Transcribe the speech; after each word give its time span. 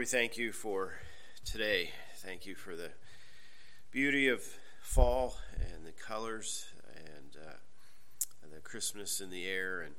we 0.00 0.06
thank 0.06 0.38
you 0.38 0.50
for 0.50 0.94
today. 1.44 1.90
Thank 2.24 2.46
you 2.46 2.54
for 2.54 2.74
the 2.74 2.88
beauty 3.90 4.28
of 4.28 4.42
fall 4.80 5.36
and 5.60 5.84
the 5.84 5.92
colors 5.92 6.64
and, 6.96 7.36
uh, 7.36 7.56
and 8.42 8.50
the 8.50 8.60
Christmas 8.60 9.20
in 9.20 9.28
the 9.28 9.44
air, 9.44 9.82
and, 9.82 9.92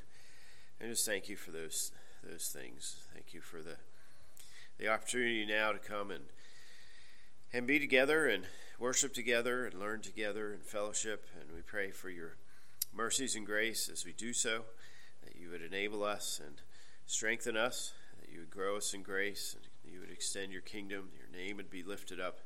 and 0.79 0.89
just 0.89 1.05
thank 1.05 1.29
you 1.29 1.35
for 1.35 1.51
those 1.51 1.91
those 2.27 2.47
things. 2.47 2.95
Thank 3.13 3.35
you 3.35 3.41
for 3.41 3.61
the 3.61 3.75
the 4.79 4.87
opportunity 4.87 5.45
now 5.45 5.71
to 5.71 5.77
come 5.77 6.09
and 6.09 6.23
and 7.53 7.67
be 7.67 7.77
together 7.77 8.25
and 8.25 8.45
worship 8.79 9.13
together 9.13 9.67
and 9.67 9.79
learn 9.79 10.01
together 10.01 10.51
and 10.51 10.63
fellowship. 10.63 11.27
And 11.39 11.55
we 11.55 11.61
pray 11.61 11.91
for 11.91 12.09
your 12.09 12.37
mercies 12.91 13.35
and 13.35 13.45
grace 13.45 13.87
as 13.87 14.03
we 14.03 14.13
do 14.13 14.33
so, 14.33 14.63
that 15.23 15.35
you 15.35 15.51
would 15.51 15.61
enable 15.61 16.03
us 16.03 16.41
and 16.43 16.55
strengthen 17.05 17.55
us, 17.55 17.93
that 18.19 18.31
you 18.33 18.39
would 18.39 18.49
grow 18.49 18.77
us 18.77 18.95
in 18.95 19.03
grace 19.03 19.55
and 19.55 19.70
you 19.91 19.99
would 19.99 20.11
extend 20.11 20.51
your 20.51 20.61
kingdom, 20.61 21.09
your 21.17 21.27
name 21.37 21.57
would 21.57 21.69
be 21.69 21.83
lifted 21.83 22.19
up. 22.19 22.39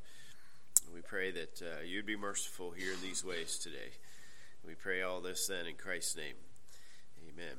And 0.85 0.93
we 0.93 1.01
pray 1.01 1.31
that 1.31 1.61
uh, 1.61 1.81
you'd 1.85 2.05
be 2.05 2.15
merciful 2.15 2.71
here 2.71 2.93
in 2.93 3.01
these 3.01 3.23
ways 3.23 3.57
today. 3.57 3.91
We 4.65 4.73
pray 4.73 5.01
all 5.01 5.21
this 5.21 5.47
then 5.47 5.67
in 5.67 5.75
Christ's 5.75 6.15
name. 6.15 6.35
Amen. 7.29 7.57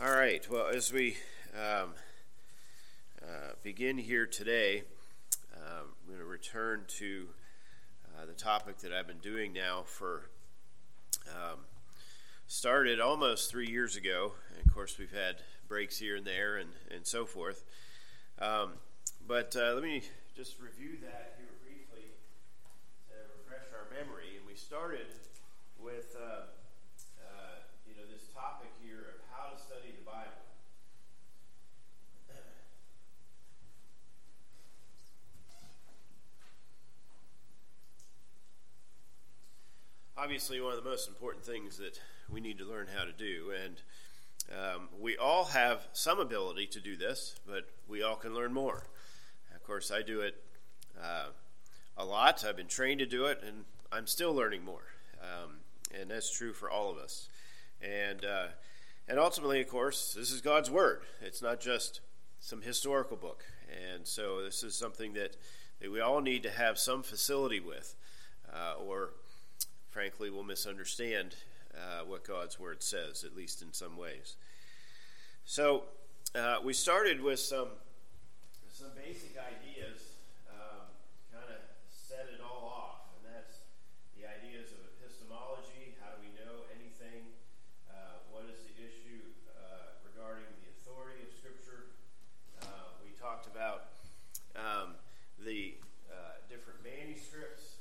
All 0.00 0.10
right, 0.10 0.46
well, 0.50 0.66
as 0.66 0.92
we 0.92 1.16
um, 1.54 1.94
uh, 3.22 3.52
begin 3.62 3.96
here 3.96 4.26
today, 4.26 4.82
um, 5.54 5.86
I'm 6.02 6.08
going 6.08 6.18
to 6.18 6.24
return 6.24 6.82
to 6.98 7.28
uh, 8.16 8.26
the 8.26 8.32
topic 8.32 8.78
that 8.78 8.92
I've 8.92 9.06
been 9.06 9.18
doing 9.18 9.52
now 9.52 9.84
for 9.86 10.28
um, 11.28 11.60
started 12.46 13.00
almost 13.00 13.50
three 13.50 13.68
years 13.68 13.96
ago. 13.96 14.32
And 14.50 14.66
of 14.66 14.72
course, 14.74 14.98
we've 14.98 15.12
had 15.12 15.36
breaks 15.74 15.98
here 15.98 16.14
and 16.14 16.24
there 16.24 16.58
and, 16.58 16.70
and 16.94 17.04
so 17.04 17.26
forth. 17.26 17.64
Um, 18.38 18.74
but 19.26 19.56
uh, 19.58 19.74
let 19.74 19.82
me 19.82 20.04
just 20.36 20.60
review 20.60 21.02
that 21.02 21.34
here 21.36 21.50
briefly 21.66 22.14
to 23.10 23.14
refresh 23.42 23.66
our 23.74 23.90
memory. 23.90 24.38
And 24.38 24.46
we 24.46 24.54
started 24.54 25.10
with, 25.82 26.14
uh, 26.14 26.46
uh, 27.26 27.58
you 27.90 27.96
know, 27.96 28.06
this 28.06 28.22
topic 28.32 28.70
here 28.86 29.18
of 29.18 29.18
how 29.34 29.50
to 29.50 29.60
study 29.60 29.90
the 29.98 30.06
Bible. 30.06 30.30
Obviously, 40.16 40.60
one 40.60 40.72
of 40.72 40.82
the 40.82 40.88
most 40.88 41.08
important 41.08 41.44
things 41.44 41.76
that 41.78 42.00
we 42.30 42.40
need 42.40 42.58
to 42.58 42.64
learn 42.64 42.86
how 42.96 43.04
to 43.04 43.12
do, 43.12 43.52
and 43.64 43.82
um, 44.52 44.88
we 45.00 45.16
all 45.16 45.46
have 45.46 45.88
some 45.92 46.18
ability 46.18 46.66
to 46.68 46.80
do 46.80 46.96
this, 46.96 47.36
but 47.46 47.68
we 47.88 48.02
all 48.02 48.16
can 48.16 48.34
learn 48.34 48.52
more. 48.52 48.86
Of 49.54 49.62
course, 49.64 49.90
I 49.90 50.02
do 50.02 50.20
it 50.20 50.42
uh, 51.02 51.28
a 51.96 52.04
lot. 52.04 52.44
I've 52.44 52.56
been 52.56 52.66
trained 52.66 53.00
to 53.00 53.06
do 53.06 53.24
it, 53.26 53.40
and 53.46 53.64
I'm 53.90 54.06
still 54.06 54.34
learning 54.34 54.64
more. 54.64 54.86
Um, 55.22 55.56
and 55.98 56.10
that's 56.10 56.30
true 56.36 56.52
for 56.52 56.70
all 56.70 56.90
of 56.90 56.98
us. 56.98 57.28
And 57.80 58.24
uh, 58.24 58.46
and 59.06 59.18
ultimately, 59.18 59.60
of 59.60 59.68
course, 59.68 60.14
this 60.14 60.30
is 60.30 60.40
God's 60.40 60.70
word. 60.70 61.02
It's 61.20 61.42
not 61.42 61.60
just 61.60 62.00
some 62.40 62.62
historical 62.62 63.16
book. 63.16 63.44
And 63.92 64.06
so 64.06 64.42
this 64.42 64.62
is 64.62 64.74
something 64.74 65.14
that, 65.14 65.36
that 65.80 65.90
we 65.90 66.00
all 66.00 66.20
need 66.20 66.42
to 66.44 66.50
have 66.50 66.78
some 66.78 67.02
facility 67.02 67.60
with, 67.60 67.96
uh, 68.52 68.74
or 68.78 69.10
frankly, 69.90 70.30
we'll 70.30 70.42
misunderstand 70.42 71.36
uh, 71.76 72.04
what 72.04 72.24
God's 72.24 72.58
Word 72.58 72.82
says, 72.82 73.24
at 73.24 73.36
least 73.36 73.62
in 73.62 73.72
some 73.72 73.96
ways. 73.96 74.36
So 75.44 75.84
uh, 76.34 76.56
we 76.62 76.72
started 76.72 77.20
with 77.20 77.38
some 77.38 77.68
some 78.72 78.90
basic 78.98 79.38
ideas, 79.38 80.18
um, 80.50 80.90
kind 81.30 81.46
of 81.46 81.62
set 81.86 82.26
it 82.34 82.42
all 82.42 82.66
off, 82.66 83.06
and 83.14 83.22
that's 83.22 83.62
the 84.18 84.26
ideas 84.26 84.74
of 84.74 84.82
epistemology. 84.98 85.94
How 86.02 86.10
do 86.10 86.18
we 86.18 86.34
know 86.34 86.66
anything? 86.74 87.22
Uh, 87.86 88.18
what 88.34 88.50
is 88.50 88.58
the 88.66 88.74
issue 88.82 89.30
uh, 89.54 89.94
regarding 90.02 90.50
the 90.58 90.74
authority 90.74 91.22
of 91.22 91.30
Scripture? 91.30 91.94
Uh, 92.66 92.98
we 93.06 93.14
talked 93.14 93.46
about 93.46 93.94
um, 94.58 94.98
the 95.38 95.78
uh, 96.10 96.42
different 96.50 96.82
manuscripts 96.82 97.78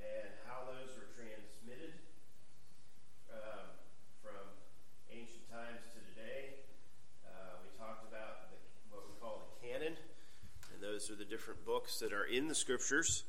and 0.00 0.28
how 0.48 0.64
those 0.64 0.96
were 0.96 1.08
transmitted 1.12 1.92
um, 3.32 3.68
from 4.24 4.44
ancient 5.12 5.44
times 5.52 5.84
to 5.92 6.00
today. 6.12 6.64
Uh, 7.24 7.60
we 7.64 7.68
talked 7.76 8.04
about 8.08 8.52
the, 8.52 8.58
what 8.88 9.04
we 9.08 9.14
call 9.20 9.44
the 9.44 9.52
canon, 9.60 9.96
and 10.72 10.78
those 10.96 11.10
are 11.10 11.14
the 11.14 11.26
different 11.26 11.62
books 11.66 11.98
that 11.98 12.14
are 12.14 12.24
in 12.24 12.48
the 12.48 12.54
scriptures. 12.54 13.24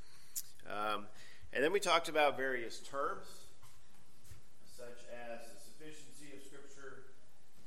Um, 0.70 1.06
and 1.52 1.62
then 1.62 1.74
we 1.74 1.82
talked 1.82 2.08
about 2.08 2.38
various 2.38 2.80
terms, 2.80 3.26
such 4.78 5.04
as 5.12 5.42
the 5.42 5.60
sufficiency 5.60 6.34
of 6.38 6.44
Scripture, 6.44 7.04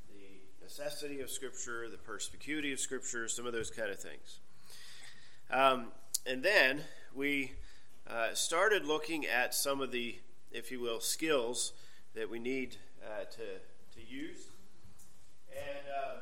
the 0.08 0.64
necessity 0.64 1.20
of 1.20 1.28
Scripture, 1.28 1.86
the 1.90 1.98
perspicuity 1.98 2.72
of 2.72 2.80
Scripture, 2.80 3.28
some 3.28 3.44
of 3.44 3.52
those 3.52 3.70
kind 3.70 3.90
of 3.90 3.98
things. 3.98 4.38
Um, 5.50 5.88
and 6.24 6.42
then 6.42 6.80
we 7.14 7.52
uh, 8.08 8.32
started 8.32 8.86
looking 8.86 9.26
at 9.26 9.54
some 9.54 9.82
of 9.82 9.92
the, 9.92 10.16
if 10.50 10.72
you 10.72 10.80
will, 10.80 11.00
skills 11.00 11.74
that 12.14 12.30
we 12.30 12.38
need 12.38 12.76
uh, 13.04 13.24
to, 13.24 14.00
to 14.00 14.06
use. 14.08 14.46
And 15.52 15.84
uh, 15.94 16.20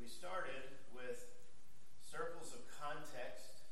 we 0.00 0.08
started 0.08 0.62
with 0.94 1.26
circles 2.14 2.54
of 2.54 2.60
context. 2.80 3.66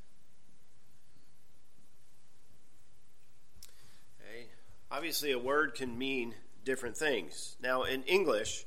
Okay. 4.18 4.46
Obviously, 4.92 5.32
a 5.32 5.38
word 5.38 5.74
can 5.74 5.96
mean 5.96 6.34
different 6.66 6.98
things. 6.98 7.56
Now, 7.62 7.84
in 7.84 8.02
English, 8.02 8.66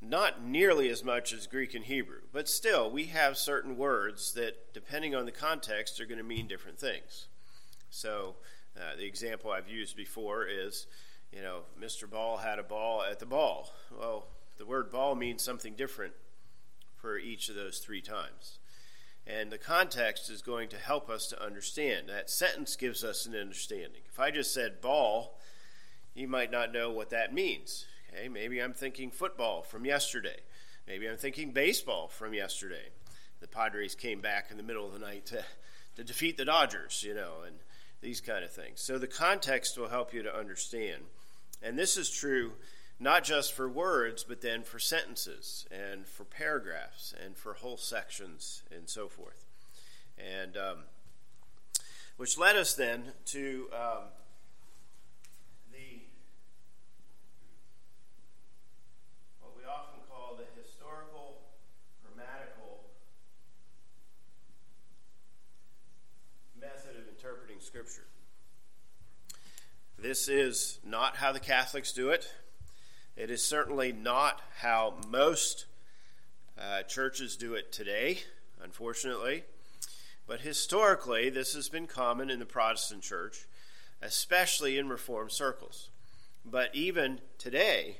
not 0.00 0.42
nearly 0.42 0.88
as 0.88 1.04
much 1.04 1.32
as 1.32 1.46
Greek 1.46 1.74
and 1.74 1.84
Hebrew, 1.84 2.22
but 2.32 2.48
still, 2.48 2.90
we 2.90 3.04
have 3.04 3.38
certain 3.38 3.76
words 3.76 4.32
that, 4.32 4.74
depending 4.74 5.14
on 5.14 5.24
the 5.24 5.30
context, 5.30 6.00
are 6.00 6.06
going 6.06 6.18
to 6.18 6.24
mean 6.24 6.48
different 6.48 6.76
things. 6.76 7.28
So, 7.88 8.34
uh, 8.76 8.96
the 8.96 9.04
example 9.04 9.52
I've 9.52 9.68
used 9.68 9.96
before 9.96 10.44
is, 10.44 10.88
you 11.32 11.40
know, 11.40 11.60
Mr. 11.80 12.10
Ball 12.10 12.38
had 12.38 12.58
a 12.58 12.64
ball 12.64 13.04
at 13.08 13.20
the 13.20 13.26
ball. 13.26 13.70
Well, 13.96 14.26
the 14.58 14.66
word 14.66 14.90
ball 14.90 15.14
means 15.14 15.40
something 15.40 15.74
different 15.74 16.14
for 16.96 17.16
each 17.16 17.48
of 17.48 17.54
those 17.54 17.78
three 17.78 18.00
times. 18.00 18.58
And 19.26 19.52
the 19.52 19.58
context 19.58 20.30
is 20.30 20.42
going 20.42 20.68
to 20.70 20.76
help 20.76 21.08
us 21.08 21.28
to 21.28 21.42
understand. 21.42 22.08
That 22.08 22.28
sentence 22.28 22.74
gives 22.76 23.04
us 23.04 23.24
an 23.26 23.36
understanding. 23.36 24.02
If 24.08 24.18
I 24.18 24.30
just 24.30 24.52
said 24.52 24.80
ball, 24.80 25.38
you 26.14 26.26
might 26.26 26.50
not 26.50 26.72
know 26.72 26.90
what 26.90 27.10
that 27.10 27.32
means. 27.32 27.86
Okay, 28.12 28.28
maybe 28.28 28.60
I'm 28.60 28.72
thinking 28.72 29.10
football 29.10 29.62
from 29.62 29.84
yesterday. 29.84 30.40
Maybe 30.86 31.08
I'm 31.08 31.16
thinking 31.16 31.52
baseball 31.52 32.08
from 32.08 32.34
yesterday. 32.34 32.90
The 33.40 33.48
Padres 33.48 33.94
came 33.94 34.20
back 34.20 34.50
in 34.50 34.56
the 34.56 34.62
middle 34.62 34.86
of 34.86 34.92
the 34.92 34.98
night 34.98 35.26
to, 35.26 35.44
to 35.96 36.04
defeat 36.04 36.36
the 36.36 36.44
Dodgers, 36.44 37.02
you 37.06 37.14
know, 37.14 37.42
and 37.46 37.56
these 38.00 38.20
kind 38.20 38.44
of 38.44 38.50
things. 38.50 38.80
So 38.80 38.98
the 38.98 39.06
context 39.06 39.78
will 39.78 39.88
help 39.88 40.12
you 40.12 40.22
to 40.24 40.36
understand. 40.36 41.02
And 41.62 41.78
this 41.78 41.96
is 41.96 42.10
true 42.10 42.52
not 43.02 43.24
just 43.24 43.52
for 43.52 43.68
words, 43.68 44.22
but 44.22 44.40
then 44.40 44.62
for 44.62 44.78
sentences 44.78 45.66
and 45.72 46.06
for 46.06 46.22
paragraphs 46.22 47.12
and 47.22 47.36
for 47.36 47.54
whole 47.54 47.76
sections 47.76 48.62
and 48.74 48.88
so 48.88 49.08
forth. 49.08 49.44
And 50.16 50.56
um, 50.56 50.78
which 52.16 52.38
led 52.38 52.54
us 52.54 52.74
then 52.74 53.12
to 53.26 53.66
um, 53.72 54.04
the 55.72 56.02
what 59.40 59.56
we 59.56 59.64
often 59.64 59.98
call 60.08 60.38
the 60.38 60.44
historical 60.62 61.38
grammatical 62.04 62.84
method 66.60 66.96
of 66.96 67.08
interpreting 67.08 67.56
Scripture. 67.58 68.06
This 69.98 70.28
is 70.28 70.78
not 70.84 71.16
how 71.16 71.32
the 71.32 71.40
Catholics 71.40 71.92
do 71.92 72.10
it. 72.10 72.32
It 73.16 73.30
is 73.30 73.42
certainly 73.42 73.92
not 73.92 74.40
how 74.60 74.94
most 75.08 75.66
uh, 76.58 76.82
churches 76.82 77.36
do 77.36 77.54
it 77.54 77.70
today, 77.72 78.20
unfortunately. 78.62 79.44
But 80.26 80.40
historically, 80.40 81.28
this 81.28 81.54
has 81.54 81.68
been 81.68 81.86
common 81.86 82.30
in 82.30 82.38
the 82.38 82.46
Protestant 82.46 83.02
church, 83.02 83.46
especially 84.00 84.78
in 84.78 84.88
Reformed 84.88 85.32
circles. 85.32 85.90
But 86.44 86.74
even 86.74 87.20
today, 87.38 87.98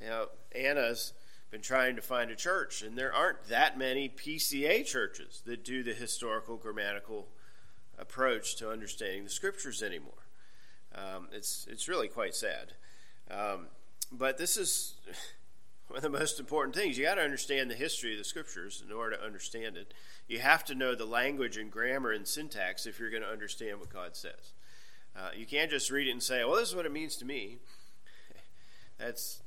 you 0.00 0.08
know, 0.08 0.26
Anna's 0.54 1.12
been 1.50 1.60
trying 1.60 1.96
to 1.96 2.02
find 2.02 2.30
a 2.30 2.36
church, 2.36 2.82
and 2.82 2.96
there 2.96 3.12
aren't 3.12 3.48
that 3.48 3.78
many 3.78 4.08
PCA 4.08 4.84
churches 4.84 5.42
that 5.46 5.64
do 5.64 5.82
the 5.82 5.94
historical 5.94 6.56
grammatical 6.56 7.28
approach 7.98 8.56
to 8.56 8.70
understanding 8.70 9.24
the 9.24 9.30
scriptures 9.30 9.82
anymore. 9.82 10.12
Um, 10.94 11.28
it's 11.32 11.66
it's 11.70 11.88
really 11.88 12.08
quite 12.08 12.34
sad. 12.34 12.72
Um, 13.30 13.66
but 14.12 14.38
this 14.38 14.56
is 14.56 14.94
one 15.88 15.98
of 15.98 16.02
the 16.02 16.08
most 16.08 16.40
important 16.40 16.74
things. 16.74 16.98
You 16.98 17.04
got 17.04 17.16
to 17.16 17.22
understand 17.22 17.70
the 17.70 17.74
history 17.74 18.12
of 18.12 18.18
the 18.18 18.24
scriptures 18.24 18.82
in 18.84 18.92
order 18.92 19.16
to 19.16 19.24
understand 19.24 19.76
it. 19.76 19.92
You 20.28 20.40
have 20.40 20.64
to 20.66 20.74
know 20.74 20.94
the 20.94 21.04
language 21.04 21.56
and 21.56 21.70
grammar 21.70 22.12
and 22.12 22.26
syntax 22.26 22.86
if 22.86 22.98
you're 22.98 23.10
going 23.10 23.22
to 23.22 23.28
understand 23.28 23.78
what 23.78 23.92
God 23.92 24.16
says. 24.16 24.52
Uh, 25.16 25.30
you 25.34 25.46
can't 25.46 25.70
just 25.70 25.90
read 25.90 26.08
it 26.08 26.10
and 26.10 26.22
say, 26.22 26.44
"Well, 26.44 26.56
this 26.56 26.68
is 26.68 26.76
what 26.76 26.86
it 26.86 26.92
means 26.92 27.16
to 27.16 27.24
me." 27.24 27.58
That's 28.98 29.40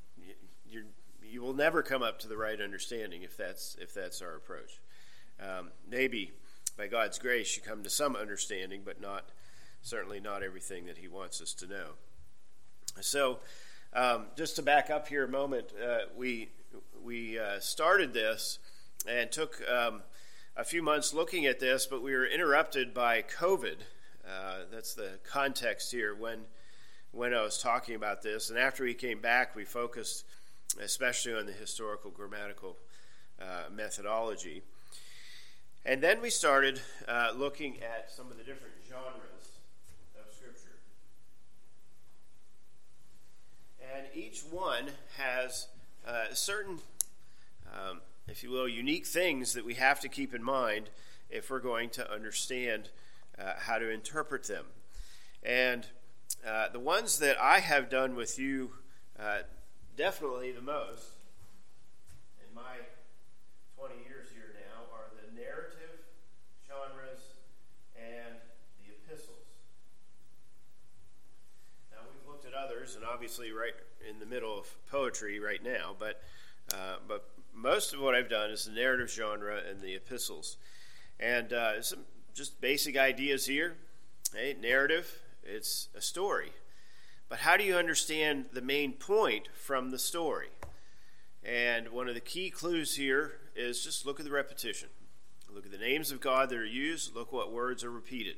you 0.65 0.85
you 1.21 1.41
will 1.41 1.53
never 1.53 1.83
come 1.83 2.01
up 2.01 2.19
to 2.19 2.27
the 2.27 2.37
right 2.37 2.59
understanding 2.59 3.21
if 3.21 3.37
that's 3.37 3.77
if 3.79 3.93
that's 3.93 4.21
our 4.21 4.35
approach. 4.35 4.79
Um, 5.39 5.69
maybe 5.87 6.31
by 6.75 6.87
God's 6.87 7.19
grace 7.19 7.55
you 7.55 7.61
come 7.61 7.83
to 7.83 7.89
some 7.89 8.15
understanding, 8.15 8.81
but 8.83 8.99
not 8.99 9.29
certainly 9.81 10.19
not 10.19 10.43
everything 10.43 10.85
that 10.87 10.97
He 10.97 11.07
wants 11.07 11.41
us 11.41 11.53
to 11.55 11.67
know. 11.67 11.91
So, 13.01 13.39
um, 13.93 14.25
just 14.35 14.55
to 14.57 14.61
back 14.61 14.89
up 14.89 15.07
here 15.07 15.25
a 15.25 15.27
moment, 15.27 15.67
uh, 15.83 15.99
we 16.15 16.49
we 17.03 17.39
uh, 17.39 17.59
started 17.59 18.13
this 18.13 18.59
and 19.07 19.31
took 19.31 19.61
um, 19.69 20.01
a 20.55 20.63
few 20.63 20.83
months 20.83 21.13
looking 21.13 21.45
at 21.45 21.59
this, 21.59 21.85
but 21.85 22.03
we 22.03 22.13
were 22.13 22.25
interrupted 22.25 22.93
by 22.93 23.21
COVID. 23.21 23.77
Uh, 24.27 24.57
that's 24.71 24.93
the 24.93 25.19
context 25.23 25.91
here 25.91 26.13
when 26.13 26.39
when 27.11 27.33
I 27.33 27.41
was 27.41 27.57
talking 27.57 27.95
about 27.95 28.21
this. 28.21 28.49
And 28.49 28.59
after 28.59 28.83
we 28.83 28.93
came 28.93 29.19
back, 29.19 29.55
we 29.55 29.65
focused 29.65 30.25
especially 30.79 31.33
on 31.33 31.45
the 31.45 31.51
historical 31.51 32.11
grammatical 32.11 32.77
uh, 33.41 33.63
methodology. 33.73 34.61
And 35.85 36.03
then 36.03 36.21
we 36.21 36.29
started 36.29 36.81
uh, 37.07 37.31
looking 37.35 37.77
at 37.81 38.11
some 38.11 38.29
of 38.29 38.37
the 38.37 38.43
different 38.43 38.73
genres 38.87 39.57
of 40.19 40.33
Scripture. 40.35 40.77
And 43.95 44.05
each 44.13 44.41
one 44.41 44.85
has 45.17 45.67
uh, 46.07 46.25
certain, 46.33 46.79
um, 47.73 48.01
if 48.27 48.43
you 48.43 48.51
will, 48.51 48.67
unique 48.67 49.05
things 49.05 49.53
that 49.53 49.65
we 49.65 49.75
have 49.75 49.99
to 50.01 50.09
keep 50.09 50.35
in 50.35 50.43
mind 50.43 50.89
if 51.29 51.49
we're 51.49 51.59
going 51.59 51.89
to 51.91 52.11
understand 52.11 52.89
uh, 53.39 53.53
how 53.57 53.79
to 53.79 53.89
interpret 53.89 54.43
them. 54.43 54.65
And 55.43 55.87
uh, 56.45 56.69
the 56.69 56.79
ones 56.79 57.19
that 57.19 57.41
I 57.41 57.59
have 57.59 57.89
done 57.89 58.15
with 58.15 58.37
you 58.37 58.71
uh, 59.19 59.39
definitely 59.97 60.51
the 60.51 60.61
most 60.61 61.11
in 62.39 62.55
my 62.55 62.79
20 63.77 63.95
years 64.07 64.27
here 64.33 64.55
now 64.55 64.87
are 64.95 65.11
the 65.19 65.27
narrative 65.35 65.99
genres 66.67 67.19
and 67.97 68.39
the 68.79 68.95
epistles. 68.95 69.43
Now, 71.91 71.99
we've 72.07 72.23
others, 72.89 72.95
and 72.95 73.05
obviously, 73.05 73.51
right 73.51 73.73
in 74.09 74.19
the 74.19 74.25
middle 74.25 74.57
of 74.57 74.67
poetry 74.89 75.39
right 75.39 75.63
now, 75.63 75.95
but, 75.97 76.21
uh, 76.73 76.95
but 77.07 77.29
most 77.53 77.93
of 77.93 77.99
what 77.99 78.15
I've 78.15 78.29
done 78.29 78.49
is 78.51 78.65
the 78.65 78.71
narrative 78.71 79.11
genre 79.11 79.59
and 79.69 79.81
the 79.81 79.95
epistles. 79.95 80.57
And 81.19 81.51
uh, 81.53 81.81
some 81.81 81.99
just 82.33 82.61
basic 82.61 82.97
ideas 82.97 83.45
here. 83.45 83.75
Hey, 84.33 84.55
narrative, 84.59 85.21
it's 85.43 85.89
a 85.95 86.01
story. 86.01 86.51
But 87.27 87.39
how 87.39 87.57
do 87.57 87.63
you 87.63 87.75
understand 87.75 88.45
the 88.53 88.61
main 88.61 88.93
point 88.93 89.49
from 89.53 89.91
the 89.91 89.99
story? 89.99 90.49
And 91.43 91.89
one 91.89 92.07
of 92.07 92.15
the 92.15 92.21
key 92.21 92.49
clues 92.49 92.95
here 92.95 93.33
is 93.55 93.83
just 93.83 94.05
look 94.05 94.19
at 94.19 94.25
the 94.25 94.31
repetition. 94.31 94.89
Look 95.53 95.65
at 95.65 95.71
the 95.71 95.77
names 95.77 96.11
of 96.11 96.21
God 96.21 96.49
that 96.49 96.57
are 96.57 96.65
used, 96.65 97.15
look 97.15 97.33
what 97.33 97.51
words 97.51 97.83
are 97.83 97.91
repeated. 97.91 98.35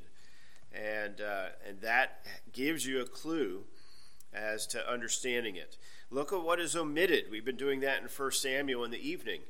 And, 0.74 1.20
uh, 1.20 1.48
and 1.68 1.82
that 1.82 2.26
gives 2.54 2.86
you 2.86 3.02
a 3.02 3.06
clue 3.06 3.66
as 4.34 4.66
to 4.68 4.92
understanding 4.92 5.56
it. 5.56 5.78
Look 6.10 6.34
at 6.34 6.44
what 6.44 6.60
is 6.60 6.76
omitted. 6.76 7.26
We've 7.30 7.46
been 7.46 7.58
doing 7.58 7.80
that 7.82 8.02
in 8.02 8.08
1 8.08 8.32
Samuel 8.32 8.84
in 8.84 8.92
the 8.92 9.10
evening. 9.10 9.42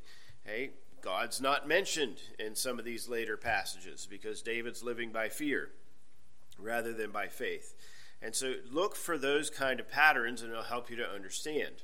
Hey, 0.44 0.72
God's 1.02 1.42
not 1.42 1.68
mentioned 1.68 2.18
in 2.40 2.56
some 2.56 2.80
of 2.80 2.86
these 2.86 3.10
later 3.10 3.38
passages 3.38 4.08
because 4.10 4.42
David's 4.42 4.84
living 4.84 5.12
by 5.12 5.30
fear 5.30 5.70
rather 6.60 6.94
than 6.94 7.12
by 7.12 7.28
faith. 7.28 7.76
And 8.22 8.36
so 8.36 8.56
look 8.72 8.96
for 8.96 9.18
those 9.18 9.50
kind 9.50 9.80
of 9.80 9.90
patterns 9.90 10.42
and 10.42 10.52
it'll 10.52 10.64
help 10.64 10.90
you 10.90 10.96
to 10.98 11.10
understand. 11.10 11.84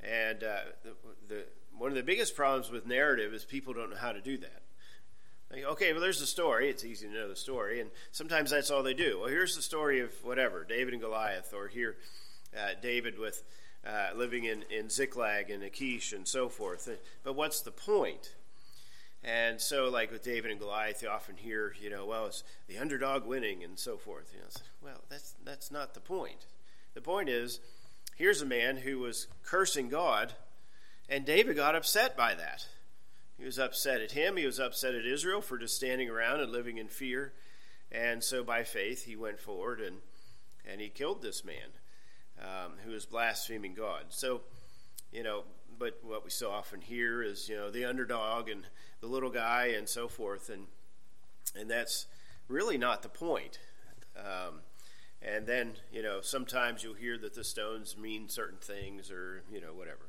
And 0.00 0.44
uh, 0.44 0.58
the, 0.82 0.92
the, 1.28 1.44
one 1.76 1.90
of 1.90 1.96
the 1.96 2.02
biggest 2.02 2.36
problems 2.36 2.70
with 2.70 2.86
narrative 2.86 3.32
is 3.32 3.44
people 3.44 3.72
don't 3.72 3.90
know 3.90 3.96
how 3.96 4.12
to 4.12 4.20
do 4.20 4.36
that. 4.38 4.62
Okay, 5.52 5.92
well, 5.92 6.00
there's 6.00 6.20
the 6.20 6.26
story. 6.26 6.68
It's 6.68 6.84
easy 6.84 7.06
to 7.06 7.12
know 7.12 7.28
the 7.28 7.36
story. 7.36 7.80
And 7.80 7.90
sometimes 8.12 8.50
that's 8.50 8.70
all 8.70 8.82
they 8.82 8.94
do. 8.94 9.20
Well, 9.20 9.28
here's 9.28 9.54
the 9.54 9.62
story 9.62 10.00
of 10.00 10.10
whatever, 10.22 10.64
David 10.64 10.92
and 10.92 11.02
Goliath, 11.02 11.54
or 11.54 11.68
here, 11.68 11.96
uh, 12.56 12.70
David 12.82 13.18
with 13.18 13.42
uh, 13.86 14.08
living 14.16 14.44
in, 14.44 14.64
in 14.70 14.90
Ziklag 14.90 15.50
and 15.50 15.62
Achish 15.62 16.12
and 16.12 16.26
so 16.26 16.48
forth. 16.48 16.88
But 17.22 17.34
what's 17.34 17.60
the 17.60 17.70
point? 17.70 18.34
And 19.22 19.60
so, 19.60 19.88
like 19.88 20.10
with 20.10 20.22
David 20.22 20.50
and 20.50 20.60
Goliath, 20.60 21.02
you 21.02 21.08
often 21.08 21.36
hear, 21.36 21.74
you 21.80 21.90
know, 21.90 22.06
well, 22.06 22.26
it's 22.26 22.44
the 22.68 22.78
underdog 22.78 23.24
winning 23.24 23.64
and 23.64 23.78
so 23.78 23.96
forth. 23.96 24.30
You 24.32 24.40
know, 24.40 24.48
well, 24.82 25.00
that's 25.08 25.34
that's 25.44 25.70
not 25.70 25.94
the 25.94 26.00
point. 26.00 26.46
The 26.94 27.00
point 27.00 27.28
is, 27.28 27.60
here's 28.16 28.42
a 28.42 28.46
man 28.46 28.78
who 28.78 28.98
was 28.98 29.26
cursing 29.42 29.88
God, 29.88 30.34
and 31.08 31.24
David 31.24 31.56
got 31.56 31.74
upset 31.74 32.16
by 32.16 32.34
that. 32.34 32.66
He 33.38 33.44
was 33.44 33.58
upset 33.58 34.00
at 34.00 34.12
him. 34.12 34.36
He 34.36 34.46
was 34.46 34.58
upset 34.58 34.94
at 34.94 35.04
Israel 35.04 35.40
for 35.40 35.58
just 35.58 35.76
standing 35.76 36.08
around 36.08 36.40
and 36.40 36.50
living 36.50 36.78
in 36.78 36.88
fear. 36.88 37.32
And 37.92 38.24
so, 38.24 38.42
by 38.42 38.64
faith, 38.64 39.04
he 39.04 39.16
went 39.16 39.38
forward 39.38 39.80
and 39.80 39.98
and 40.68 40.80
he 40.80 40.88
killed 40.88 41.22
this 41.22 41.44
man 41.44 41.76
um, 42.40 42.72
was 42.90 43.06
blaspheming 43.06 43.74
God. 43.74 44.06
So, 44.08 44.42
you 45.12 45.22
know, 45.22 45.44
but 45.78 45.98
what 46.02 46.24
we 46.24 46.30
so 46.30 46.50
often 46.50 46.80
hear 46.80 47.22
is, 47.22 47.48
you 47.48 47.56
know, 47.56 47.70
the 47.70 47.84
underdog 47.84 48.48
and 48.48 48.64
the 49.00 49.06
little 49.06 49.30
guy 49.30 49.74
and 49.76 49.88
so 49.88 50.08
forth, 50.08 50.48
and 50.48 50.66
and 51.58 51.70
that's 51.70 52.06
really 52.48 52.78
not 52.78 53.02
the 53.02 53.08
point. 53.08 53.58
Um, 54.16 54.60
and 55.22 55.46
then, 55.46 55.74
you 55.92 56.02
know, 56.02 56.20
sometimes 56.20 56.82
you'll 56.82 56.94
hear 56.94 57.18
that 57.18 57.34
the 57.34 57.44
stones 57.44 57.96
mean 57.96 58.28
certain 58.28 58.58
things, 58.58 59.10
or 59.10 59.42
you 59.50 59.60
know, 59.60 59.72
whatever. 59.74 60.08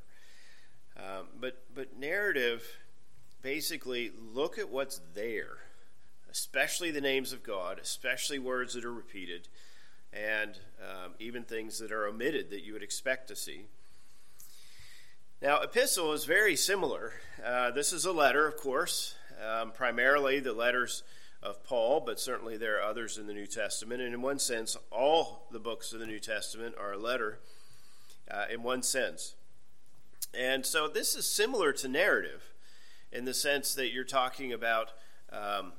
Um, 0.98 1.28
but 1.40 1.64
but 1.74 1.98
narrative, 1.98 2.64
basically, 3.42 4.12
look 4.34 4.58
at 4.58 4.70
what's 4.70 5.02
there, 5.14 5.58
especially 6.30 6.92
the 6.92 7.02
names 7.02 7.34
of 7.34 7.44
God, 7.44 7.80
especially 7.80 8.40
words 8.40 8.74
that 8.74 8.86
are 8.86 8.94
repeated 8.94 9.48
and 10.14 10.58
um, 10.82 11.14
even 11.20 11.44
things 11.44 11.80
that 11.80 11.92
are 11.92 12.08
omitted 12.08 12.50
that 12.50 12.64
you 12.64 12.74
would 12.74 12.84
expect 12.84 13.28
to 13.28 13.36
see. 13.36 13.66
Now, 15.42 15.62
epistle 15.62 16.14
is 16.14 16.26
very 16.26 16.56
similar. 16.56 17.14
Uh, 17.46 17.72
this 17.72 17.94
is 17.94 18.06
a 18.06 18.12
letter, 18.12 18.48
of 18.48 18.58
course, 18.58 19.16
um, 19.46 19.72
primarily 19.72 20.40
the 20.40 20.54
letters 20.54 21.04
of 21.44 21.64
Paul, 21.64 22.00
but 22.00 22.20
certainly 22.20 22.58
there 22.58 22.80
are 22.80 22.90
others 22.90 23.18
in 23.18 23.28
the 23.28 23.34
New 23.34 23.46
Testament. 23.46 24.02
And 24.02 24.14
in 24.14 24.22
one 24.22 24.40
sense, 24.40 24.76
all 24.92 25.48
the 25.52 25.60
books 25.60 25.94
of 25.94 26.00
the 26.00 26.08
New 26.08 26.20
Testament 26.20 26.74
are 26.80 26.94
a 26.94 26.98
letter 26.98 27.40
uh, 28.32 28.46
in 28.52 28.64
one 28.64 28.82
sense. 28.82 29.36
And 30.34 30.66
so 30.66 30.88
this 30.88 31.16
is 31.16 31.30
similar 31.30 31.72
to 31.74 31.88
narrative 31.88 32.44
in 33.12 33.26
the 33.26 33.34
sense 33.34 33.74
that 33.76 33.92
you're 33.92 34.04
talking 34.04 34.54
about 34.54 34.92
um, 35.32 35.74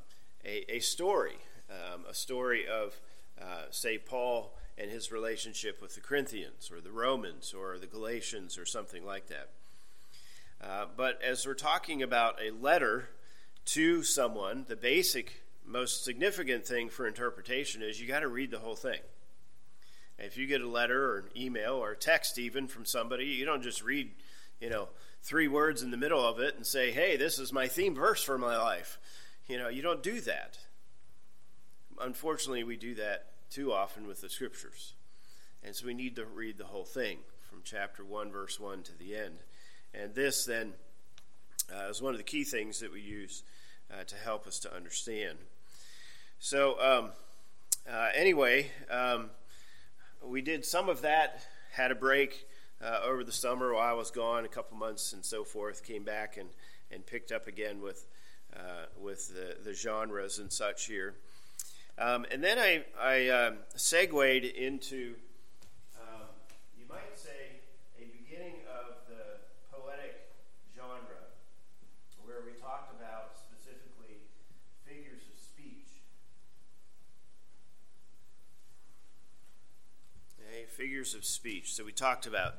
a, 0.45 0.77
a, 0.77 0.81
story, 0.81 1.37
um, 1.71 2.05
a 2.09 2.15
story 2.15 2.67
of 2.67 2.99
uh, 3.41 3.65
say, 3.71 3.99
Paul 3.99 4.55
and 4.77 4.91
his 4.91 5.13
relationship 5.13 5.81
with 5.81 5.95
the 5.95 6.01
Corinthians 6.01 6.71
or 6.73 6.81
the 6.81 6.91
Romans 6.91 7.53
or 7.53 7.79
the 7.79 7.87
Galatians 7.87 8.59
or 8.59 8.65
something 8.65 9.05
like 9.05 9.29
that. 9.29 9.51
Uh, 10.61 10.87
but 10.97 11.21
as 11.23 11.47
we're 11.47 11.55
talking 11.55 12.03
about 12.03 12.39
a 12.43 12.51
letter 12.51 13.11
to 13.67 14.03
someone, 14.03 14.65
the 14.69 14.77
basic, 14.77 15.43
most 15.65 16.05
significant 16.05 16.67
thing 16.67 16.89
for 16.89 17.07
interpretation 17.07 17.83
is 17.83 18.01
you 18.01 18.09
got 18.09 18.21
to 18.21 18.29
read 18.29 18.51
the 18.51 18.59
whole 18.59 18.77
thing. 18.77 19.01
If 20.19 20.37
you 20.37 20.47
get 20.47 20.61
a 20.61 20.69
letter 20.69 21.13
or 21.13 21.19
an 21.19 21.29
email 21.37 21.75
or 21.75 21.93
a 21.93 21.97
text 21.97 22.39
even 22.39 22.67
from 22.67 22.85
somebody, 22.85 23.27
you 23.27 23.45
don't 23.45 23.63
just 23.63 23.85
read, 23.85 24.11
you 24.61 24.69
know, 24.69 24.89
three 25.23 25.49
words 25.49 25.83
in 25.83 25.91
the 25.91 25.97
middle 25.97 26.25
of 26.25 26.39
it 26.39 26.57
and 26.57 26.67
say, 26.67 26.91
"Hey, 26.91 27.17
this 27.17 27.39
is 27.39 27.53
my 27.53 27.69
theme 27.69 27.95
verse 27.95 28.23
for 28.23 28.39
my 28.39 28.57
life." 28.57 28.99
You 29.47 29.59
know, 29.59 29.69
you 29.69 29.83
don't 29.83 30.03
do 30.03 30.21
that 30.23 30.59
unfortunately, 32.01 32.65
we 32.65 32.77
do 32.77 32.95
that 32.97 33.27
too 33.51 33.73
often 33.73 34.07
with 34.07 34.21
the 34.21 34.29
scriptures. 34.29 34.95
And 35.63 35.75
so 35.75 35.87
we 35.87 35.95
need 35.95 36.17
to 36.17 36.25
read 36.25 36.59
the 36.59 36.65
whole 36.65 36.85
thing 36.85 37.19
from 37.49 37.61
chapter 37.65 38.05
1, 38.05 38.31
verse 38.31 38.61
1 38.61 38.83
to 38.85 38.99
the 38.99 39.17
end. 39.17 39.39
And 39.95 40.15
this 40.15 40.45
then 40.45 40.75
uh, 41.73 41.89
is 41.89 42.01
one 42.01 42.15
of 42.15 42.19
the 42.19 42.25
key 42.25 42.45
things 42.45 42.81
that 42.81 42.93
we 42.93 43.01
use 43.01 43.43
uh, 43.93 44.05
to 44.05 44.17
help 44.17 44.47
us 44.47 44.59
to 44.61 44.75
understand. 44.75 45.39
So, 46.39 46.81
um, 46.81 47.11
uh, 47.91 48.09
anyway, 48.15 48.71
um, 48.91 49.31
we 50.23 50.43
did 50.43 50.65
some 50.65 50.89
of 50.89 51.01
that, 51.03 51.43
had 51.73 51.91
a 51.91 51.95
break 51.95 52.47
uh, 52.81 53.01
over 53.05 53.25
the 53.25 53.33
summer 53.33 53.75
while 53.75 53.91
I 53.91 53.93
was 53.93 54.13
gone, 54.13 54.45
a 54.45 54.49
couple 54.49 54.77
months 54.77 55.13
and 55.13 55.25
so 55.25 55.43
forth, 55.43 55.85
came 55.85 56.05
back 56.05 56.37
and, 56.37 56.49
and 56.93 57.05
picked 57.05 57.33
up 57.33 57.49
again 57.49 57.83
with, 57.83 58.07
uh, 58.57 58.87
with 58.97 59.35
the, 59.35 59.57
the 59.65 59.75
genres 59.75 60.39
and 60.39 60.53
such 60.53 60.87
here. 60.87 61.15
Um, 61.99 62.25
and 62.31 62.43
then 62.43 62.57
I, 62.57 62.85
I 62.97 63.29
um, 63.31 63.57
segued 63.75 64.45
into, 64.45 65.17
um, 65.99 66.29
you 66.79 66.85
might 66.89 67.19
say, 67.19 67.59
a 67.99 68.05
beginning 68.17 68.55
of 68.71 68.95
the 69.09 69.41
poetic 69.77 70.31
genre, 70.77 71.35
where 72.25 72.45
we 72.47 72.53
talked 72.61 72.95
about 72.95 73.33
specifically 73.35 74.19
figures 74.87 75.23
of 75.35 75.41
speech. 75.41 75.99
Okay, 80.39 80.67
figures 80.69 81.13
of 81.15 81.25
speech. 81.25 81.75
So 81.75 81.85
we 81.85 81.91
talked 81.91 82.25
about 82.25 82.59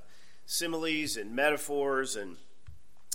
similes 0.50 1.16
and 1.16 1.36
metaphors 1.36 2.16
and 2.16 2.36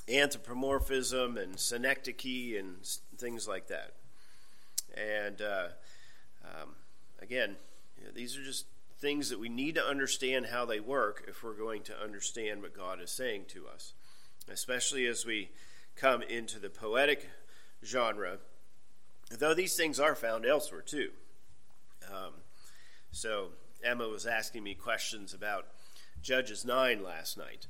anthropomorphism 0.08 1.36
and 1.36 1.58
synecdoche 1.58 2.56
and 2.56 2.76
things 3.18 3.48
like 3.48 3.66
that. 3.66 3.94
And 4.96 5.42
uh, 5.42 5.66
um, 6.44 6.76
again, 7.20 7.56
you 7.98 8.04
know, 8.04 8.12
these 8.14 8.36
are 8.36 8.44
just 8.44 8.66
things 9.00 9.30
that 9.30 9.40
we 9.40 9.48
need 9.48 9.74
to 9.74 9.84
understand 9.84 10.46
how 10.46 10.64
they 10.64 10.78
work 10.78 11.24
if 11.26 11.42
we're 11.42 11.54
going 11.54 11.82
to 11.82 12.00
understand 12.00 12.62
what 12.62 12.72
God 12.72 13.02
is 13.02 13.10
saying 13.10 13.46
to 13.48 13.66
us, 13.66 13.94
especially 14.48 15.04
as 15.06 15.26
we 15.26 15.50
come 15.96 16.22
into 16.22 16.60
the 16.60 16.70
poetic 16.70 17.28
genre, 17.84 18.38
though 19.36 19.54
these 19.54 19.74
things 19.74 19.98
are 19.98 20.14
found 20.14 20.46
elsewhere 20.46 20.82
too. 20.82 21.10
Um, 22.08 22.34
so 23.10 23.48
Emma 23.82 24.06
was 24.06 24.24
asking 24.24 24.62
me 24.62 24.74
questions 24.74 25.34
about 25.34 25.66
Judges 26.24 26.64
9 26.64 27.04
last 27.04 27.36
night. 27.36 27.66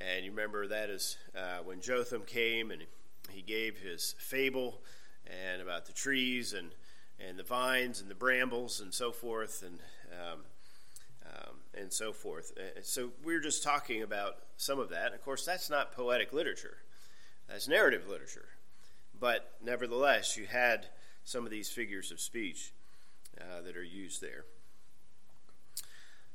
And 0.00 0.24
you 0.24 0.32
remember 0.32 0.66
that 0.66 0.90
is 0.90 1.16
uh, 1.36 1.62
when 1.64 1.80
Jotham 1.80 2.22
came 2.22 2.72
and 2.72 2.82
he 3.30 3.40
gave 3.40 3.78
his 3.78 4.16
fable 4.18 4.80
and 5.28 5.62
about 5.62 5.86
the 5.86 5.92
trees 5.92 6.52
and, 6.54 6.70
and 7.24 7.38
the 7.38 7.44
vines 7.44 8.00
and 8.00 8.10
the 8.10 8.16
brambles 8.16 8.80
and 8.80 8.92
so 8.92 9.12
forth 9.12 9.62
and 9.64 9.78
um, 10.12 10.40
um, 11.24 11.54
and 11.80 11.92
so 11.92 12.12
forth. 12.12 12.52
Uh, 12.58 12.80
so 12.82 13.10
we 13.24 13.32
are 13.36 13.40
just 13.40 13.62
talking 13.62 14.02
about 14.02 14.38
some 14.56 14.80
of 14.80 14.90
that. 14.90 15.14
Of 15.14 15.24
course, 15.24 15.44
that's 15.44 15.70
not 15.70 15.92
poetic 15.92 16.32
literature; 16.32 16.78
that's 17.48 17.68
narrative 17.68 18.08
literature. 18.08 18.48
But 19.18 19.52
nevertheless, 19.64 20.36
you 20.36 20.46
had 20.46 20.86
some 21.24 21.44
of 21.44 21.50
these 21.50 21.70
figures 21.70 22.10
of 22.10 22.20
speech 22.20 22.72
uh, 23.40 23.62
that 23.62 23.76
are 23.76 23.84
used 23.84 24.20
there. 24.20 24.44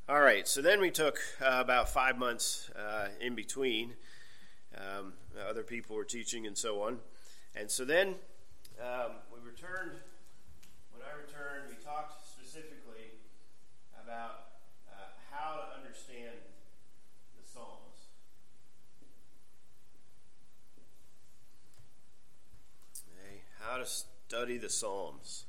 All 0.10 0.22
right, 0.22 0.48
so 0.48 0.64
then 0.64 0.82
we 0.82 0.90
took 0.90 1.20
uh, 1.40 1.60
about 1.62 1.88
five 1.88 2.18
months 2.18 2.72
uh, 2.72 3.10
in 3.22 3.36
between. 3.36 3.94
Um, 4.76 5.14
other 5.48 5.62
people 5.62 5.96
were 5.96 6.04
teaching 6.04 6.48
and 6.48 6.58
so 6.58 6.82
on. 6.82 6.98
And 7.56 7.70
so 7.70 7.86
then 7.86 8.16
um, 8.82 9.12
we 9.32 9.38
returned. 9.48 10.00
When 10.92 11.04
I 11.04 11.16
returned, 11.16 11.70
we 11.70 11.76
talked 11.86 12.28
specifically 12.28 13.20
about 14.04 14.46
uh, 14.92 14.96
how 15.30 15.58
to 15.58 15.78
understand 15.78 16.38
the 17.40 17.48
Psalms. 17.48 18.08
Okay, 23.14 23.42
how 23.64 23.78
to 23.78 23.86
study 23.86 24.58
the 24.58 24.70
Psalms. 24.70 25.46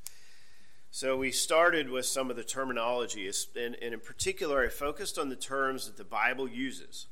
So 0.93 1.17
we 1.17 1.31
started 1.31 1.89
with 1.89 2.05
some 2.05 2.31
of 2.31 2.37
the 2.37 2.43
terminology, 2.43 3.31
and, 3.57 3.77
in 3.77 4.01
particular, 4.01 4.65
I 4.65 4.69
focused 4.69 5.21
on 5.21 5.29
the 5.29 5.37
terms 5.37 5.87
that 5.87 5.97
the 5.97 6.05
Bible 6.05 6.49
uses. 6.49 7.07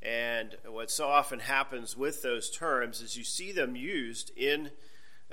And 0.00 0.56
what 0.64 0.92
so 0.92 1.08
often 1.08 1.40
happens 1.40 1.96
with 1.96 2.22
those 2.22 2.48
terms 2.48 3.00
is 3.00 3.16
you 3.16 3.24
see 3.24 3.50
them 3.50 3.74
used 3.74 4.30
in 4.36 4.70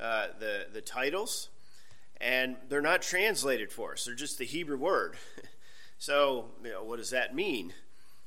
uh, 0.02 0.28
the, 0.40 0.66
the 0.74 0.82
titles, 0.82 1.50
and 2.20 2.56
they're 2.68 2.82
not 2.82 3.04
translated 3.04 3.72
for 3.72 3.92
us. 3.92 4.06
They're 4.06 4.16
just 4.16 4.40
the 4.40 4.46
Hebrew 4.46 4.78
word. 4.78 5.18
so, 6.00 6.46
you 6.64 6.72
know, 6.72 6.84
what 6.84 6.98
does 6.98 7.12
that 7.12 7.36
mean? 7.36 7.74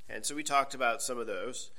And 0.09 0.25
so 0.25 0.37
we 0.37 0.45
talked 0.45 0.75
about 0.75 1.03
some 1.03 1.19
of 1.19 1.27
those. 1.27 1.71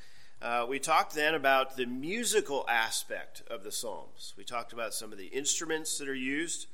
Uh, 0.42 0.66
we 0.68 0.78
talked 0.78 1.16
then 1.16 1.34
about 1.34 1.78
the 1.78 1.86
musical 1.86 2.66
aspect 2.68 3.44
of 3.50 3.64
the 3.64 3.72
Psalms. 3.72 4.34
We 4.38 4.44
talked 4.44 4.74
about 4.74 4.94
some 4.94 5.14
of 5.14 5.18
the 5.18 5.28
instruments 5.28 5.98
that 6.00 6.10
are 6.10 6.14
used. 6.14 6.68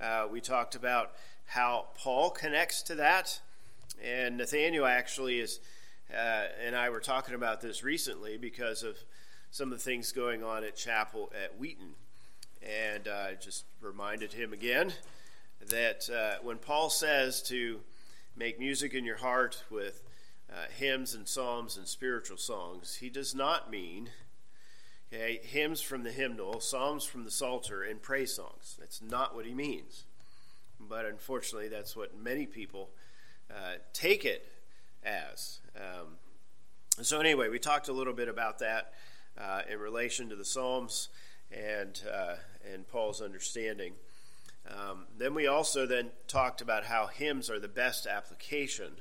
Uh, 0.00 0.26
we 0.30 0.40
talked 0.40 0.74
about 0.74 1.12
how 1.46 1.86
Paul 1.96 2.30
connects 2.30 2.82
to 2.82 2.94
that. 2.96 3.40
And 4.02 4.36
Nathaniel 4.36 4.84
actually 4.84 5.40
is, 5.40 5.58
uh, 6.12 6.46
and 6.64 6.76
I 6.76 6.90
were 6.90 7.00
talking 7.00 7.34
about 7.34 7.60
this 7.60 7.82
recently 7.82 8.36
because 8.36 8.82
of 8.82 8.98
some 9.50 9.72
of 9.72 9.78
the 9.78 9.84
things 9.84 10.12
going 10.12 10.42
on 10.42 10.64
at 10.64 10.76
chapel 10.76 11.32
at 11.42 11.58
Wheaton. 11.58 11.94
And 12.62 13.08
I 13.08 13.32
uh, 13.32 13.34
just 13.34 13.64
reminded 13.80 14.32
him 14.32 14.52
again 14.52 14.92
that 15.68 16.10
uh, 16.10 16.42
when 16.42 16.58
Paul 16.58 16.90
says 16.90 17.42
to 17.44 17.80
make 18.36 18.58
music 18.58 18.92
in 18.92 19.04
your 19.04 19.16
heart 19.16 19.64
with 19.70 20.02
uh, 20.50 20.66
hymns 20.76 21.14
and 21.14 21.26
psalms 21.26 21.76
and 21.76 21.88
spiritual 21.88 22.36
songs, 22.36 22.96
he 22.96 23.08
does 23.08 23.34
not 23.34 23.70
mean 23.70 24.10
Okay, 25.12 25.40
hymns 25.42 25.80
from 25.80 26.02
the 26.02 26.10
hymnal, 26.10 26.60
psalms 26.60 27.04
from 27.04 27.24
the 27.24 27.30
psalter, 27.30 27.82
and 27.82 28.02
praise 28.02 28.34
songs. 28.34 28.76
That's 28.78 29.00
not 29.00 29.36
what 29.36 29.46
he 29.46 29.54
means. 29.54 30.04
But 30.80 31.04
unfortunately, 31.06 31.68
that's 31.68 31.94
what 31.94 32.18
many 32.18 32.44
people 32.44 32.90
uh, 33.48 33.76
take 33.92 34.24
it 34.24 34.50
as. 35.04 35.60
Um, 35.76 36.16
so, 37.02 37.20
anyway, 37.20 37.48
we 37.48 37.60
talked 37.60 37.88
a 37.88 37.92
little 37.92 38.14
bit 38.14 38.28
about 38.28 38.58
that 38.58 38.94
uh, 39.38 39.62
in 39.70 39.78
relation 39.78 40.28
to 40.30 40.36
the 40.36 40.44
Psalms 40.44 41.08
and, 41.52 42.02
uh, 42.12 42.34
and 42.72 42.88
Paul's 42.88 43.22
understanding. 43.22 43.92
Um, 44.68 45.04
then 45.16 45.34
we 45.34 45.46
also 45.46 45.86
then 45.86 46.10
talked 46.26 46.60
about 46.60 46.84
how 46.84 47.06
hymns 47.06 47.48
are 47.48 47.60
the 47.60 47.68
best 47.68 48.08
application 48.08 48.92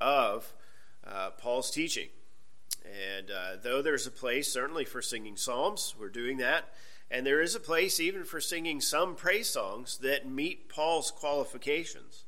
of 0.00 0.52
uh, 1.06 1.30
Paul's 1.30 1.70
teaching. 1.70 2.08
And 2.84 3.30
uh, 3.30 3.56
though 3.62 3.82
there's 3.82 4.06
a 4.06 4.10
place 4.10 4.52
certainly 4.52 4.84
for 4.84 5.02
singing 5.02 5.36
psalms, 5.36 5.94
we're 5.98 6.08
doing 6.08 6.38
that. 6.38 6.70
And 7.10 7.26
there 7.26 7.40
is 7.40 7.54
a 7.54 7.60
place 7.60 7.98
even 7.98 8.24
for 8.24 8.40
singing 8.40 8.80
some 8.80 9.16
praise 9.16 9.50
songs 9.50 9.98
that 9.98 10.28
meet 10.28 10.68
Paul's 10.68 11.10
qualifications. 11.10 12.24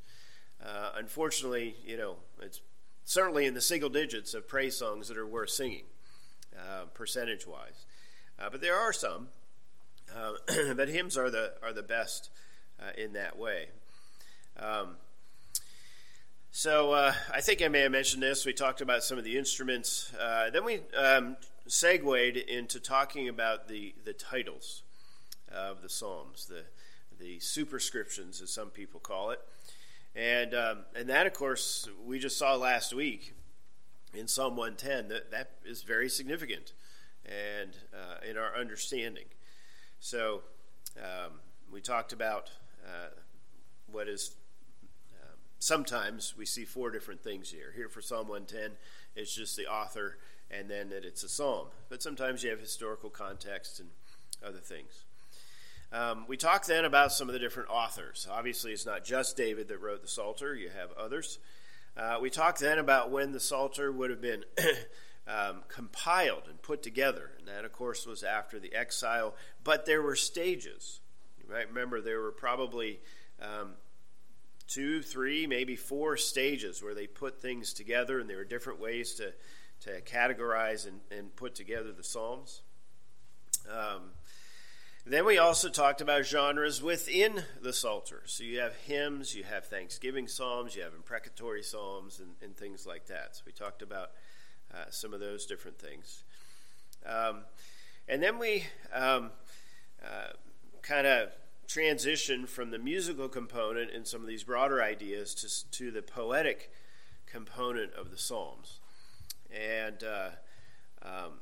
Uh, 0.64 0.90
unfortunately, 0.96 1.76
you 1.84 1.96
know, 1.96 2.16
it's 2.40 2.60
certainly 3.04 3.46
in 3.46 3.54
the 3.54 3.60
single 3.60 3.88
digits 3.88 4.34
of 4.34 4.48
praise 4.48 4.76
songs 4.76 5.08
that 5.08 5.16
are 5.16 5.26
worth 5.26 5.50
singing, 5.50 5.84
uh, 6.56 6.84
percentage 6.94 7.46
wise. 7.46 7.86
Uh, 8.38 8.50
but 8.50 8.60
there 8.60 8.76
are 8.76 8.92
some. 8.92 9.28
Uh, 10.14 10.32
but 10.76 10.88
hymns 10.88 11.16
are 11.16 11.30
the, 11.30 11.54
are 11.62 11.72
the 11.72 11.82
best 11.82 12.30
uh, 12.80 12.90
in 13.00 13.12
that 13.12 13.38
way. 13.38 13.68
Um, 14.58 14.96
so 16.54 16.92
uh, 16.92 17.14
I 17.32 17.40
think 17.40 17.62
I 17.62 17.68
may 17.68 17.80
have 17.80 17.92
mentioned 17.92 18.22
this. 18.22 18.44
We 18.44 18.52
talked 18.52 18.82
about 18.82 19.02
some 19.02 19.16
of 19.16 19.24
the 19.24 19.38
instruments. 19.38 20.12
Uh, 20.20 20.50
then 20.50 20.66
we 20.66 20.80
um, 20.94 21.38
segued 21.66 22.36
into 22.36 22.78
talking 22.78 23.30
about 23.30 23.68
the, 23.68 23.94
the 24.04 24.12
titles 24.12 24.82
of 25.50 25.80
the 25.80 25.88
Psalms, 25.88 26.44
the, 26.44 26.64
the 27.18 27.40
superscriptions, 27.40 28.42
as 28.42 28.50
some 28.50 28.68
people 28.68 29.00
call 29.00 29.30
it. 29.30 29.40
And, 30.14 30.54
um, 30.54 30.78
and 30.94 31.08
that, 31.08 31.26
of 31.26 31.32
course, 31.32 31.88
we 32.04 32.18
just 32.18 32.36
saw 32.36 32.54
last 32.54 32.92
week 32.92 33.32
in 34.12 34.28
Psalm 34.28 34.54
110 34.54 35.08
that 35.08 35.30
that 35.30 35.52
is 35.64 35.80
very 35.82 36.10
significant 36.10 36.74
and 37.24 37.70
uh, 37.94 38.28
in 38.28 38.36
our 38.36 38.54
understanding. 38.54 39.24
So 40.00 40.42
um, 40.98 41.40
we 41.72 41.80
talked 41.80 42.12
about 42.12 42.50
uh, 42.84 43.08
what 43.90 44.06
is 44.06 44.32
sometimes 45.62 46.34
we 46.36 46.44
see 46.44 46.64
four 46.64 46.90
different 46.90 47.22
things 47.22 47.48
here. 47.48 47.72
Here 47.76 47.88
for 47.88 48.02
Psalm 48.02 48.26
110, 48.26 48.72
it's 49.14 49.32
just 49.32 49.56
the 49.56 49.66
author 49.66 50.16
and 50.50 50.68
then 50.68 50.88
that 50.88 51.04
it's 51.04 51.22
a 51.22 51.28
psalm. 51.28 51.68
But 51.88 52.02
sometimes 52.02 52.42
you 52.42 52.50
have 52.50 52.58
historical 52.58 53.10
context 53.10 53.78
and 53.78 53.88
other 54.44 54.58
things. 54.58 55.04
Um, 55.92 56.24
we 56.26 56.36
talked 56.36 56.66
then 56.66 56.84
about 56.84 57.12
some 57.12 57.28
of 57.28 57.32
the 57.32 57.38
different 57.38 57.70
authors. 57.70 58.26
Obviously, 58.28 58.72
it's 58.72 58.84
not 58.84 59.04
just 59.04 59.36
David 59.36 59.68
that 59.68 59.78
wrote 59.78 60.02
the 60.02 60.08
Psalter, 60.08 60.54
you 60.56 60.68
have 60.68 60.90
others. 60.98 61.38
Uh, 61.96 62.18
we 62.20 62.28
talked 62.28 62.58
then 62.58 62.78
about 62.78 63.12
when 63.12 63.30
the 63.30 63.40
Psalter 63.40 63.92
would 63.92 64.10
have 64.10 64.20
been 64.20 64.44
um, 65.28 65.62
compiled 65.68 66.42
and 66.48 66.60
put 66.60 66.82
together, 66.82 67.30
and 67.38 67.46
that, 67.46 67.64
of 67.64 67.72
course, 67.72 68.04
was 68.04 68.24
after 68.24 68.58
the 68.58 68.74
exile. 68.74 69.36
But 69.62 69.86
there 69.86 70.02
were 70.02 70.16
stages. 70.16 71.00
You 71.38 71.54
might 71.54 71.68
remember 71.68 72.00
there 72.00 72.20
were 72.20 72.32
probably 72.32 72.98
um, 73.40 73.74
two, 74.68 75.02
three, 75.02 75.46
maybe 75.46 75.76
four 75.76 76.16
stages 76.16 76.82
where 76.82 76.94
they 76.94 77.06
put 77.06 77.40
things 77.40 77.72
together, 77.72 78.20
and 78.20 78.28
there 78.28 78.38
are 78.38 78.44
different 78.44 78.80
ways 78.80 79.14
to, 79.14 79.32
to 79.80 80.00
categorize 80.02 80.86
and, 80.86 81.00
and 81.10 81.34
put 81.36 81.54
together 81.54 81.92
the 81.92 82.04
Psalms. 82.04 82.62
Um, 83.70 84.10
then 85.04 85.24
we 85.24 85.38
also 85.38 85.68
talked 85.68 86.00
about 86.00 86.24
genres 86.24 86.80
within 86.80 87.42
the 87.60 87.72
Psalter. 87.72 88.22
So 88.26 88.44
you 88.44 88.60
have 88.60 88.74
hymns, 88.86 89.34
you 89.34 89.42
have 89.42 89.66
thanksgiving 89.66 90.28
psalms, 90.28 90.76
you 90.76 90.82
have 90.82 90.92
imprecatory 90.94 91.64
psalms, 91.64 92.20
and, 92.20 92.30
and 92.40 92.56
things 92.56 92.86
like 92.86 93.06
that. 93.06 93.36
So 93.36 93.42
we 93.44 93.52
talked 93.52 93.82
about 93.82 94.12
uh, 94.72 94.84
some 94.90 95.12
of 95.12 95.18
those 95.18 95.44
different 95.46 95.78
things. 95.78 96.22
Um, 97.04 97.40
and 98.08 98.22
then 98.22 98.38
we 98.38 98.64
um, 98.92 99.30
uh, 100.04 100.32
kind 100.82 101.06
of 101.06 101.30
transition 101.66 102.46
from 102.46 102.70
the 102.70 102.78
musical 102.78 103.28
component 103.28 103.90
and 103.90 104.06
some 104.06 104.20
of 104.20 104.26
these 104.26 104.44
broader 104.44 104.82
ideas 104.82 105.34
to, 105.34 105.70
to 105.70 105.90
the 105.90 106.02
poetic 106.02 106.70
component 107.26 107.92
of 107.94 108.10
the 108.10 108.18
Psalms. 108.18 108.80
And 109.50 110.02
uh, 110.02 110.30
um, 111.02 111.32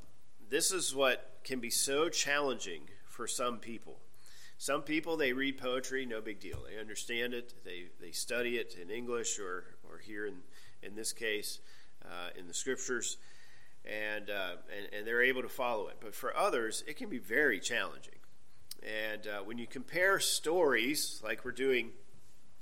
this 0.48 0.70
is 0.70 0.94
what 0.94 1.40
can 1.44 1.60
be 1.60 1.70
so 1.70 2.08
challenging 2.08 2.82
for 3.06 3.26
some 3.26 3.58
people. 3.58 3.98
Some 4.58 4.82
people, 4.82 5.16
they 5.16 5.32
read 5.32 5.56
poetry, 5.56 6.04
no 6.04 6.20
big 6.20 6.38
deal. 6.38 6.58
They 6.68 6.78
understand 6.78 7.32
it, 7.32 7.54
they, 7.64 7.84
they 8.00 8.10
study 8.10 8.56
it 8.56 8.76
in 8.80 8.90
English 8.90 9.38
or, 9.38 9.64
or 9.88 9.98
here 9.98 10.26
in, 10.26 10.34
in 10.82 10.94
this 10.94 11.12
case, 11.14 11.60
uh, 12.04 12.28
in 12.38 12.46
the 12.46 12.54
scriptures, 12.54 13.16
and, 13.86 14.28
uh, 14.28 14.56
and, 14.76 14.92
and 14.92 15.06
they're 15.06 15.22
able 15.22 15.40
to 15.42 15.48
follow 15.48 15.88
it. 15.88 15.96
But 16.00 16.14
for 16.14 16.36
others, 16.36 16.84
it 16.86 16.96
can 16.98 17.08
be 17.08 17.18
very 17.18 17.58
challenging. 17.58 18.19
And 18.82 19.26
uh, 19.26 19.40
when 19.40 19.58
you 19.58 19.66
compare 19.66 20.20
stories, 20.20 21.20
like 21.22 21.44
we're 21.44 21.52
doing 21.52 21.90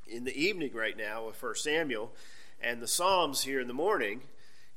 in 0.07 0.25
the 0.25 0.37
evening 0.37 0.73
right 0.75 0.97
now 0.97 1.27
with 1.27 1.37
First 1.37 1.65
Samuel, 1.65 2.13
and 2.61 2.83
the 2.83 2.89
Psalms 2.89 3.43
here 3.43 3.61
in 3.61 3.69
the 3.69 3.75
morning, 3.75 4.23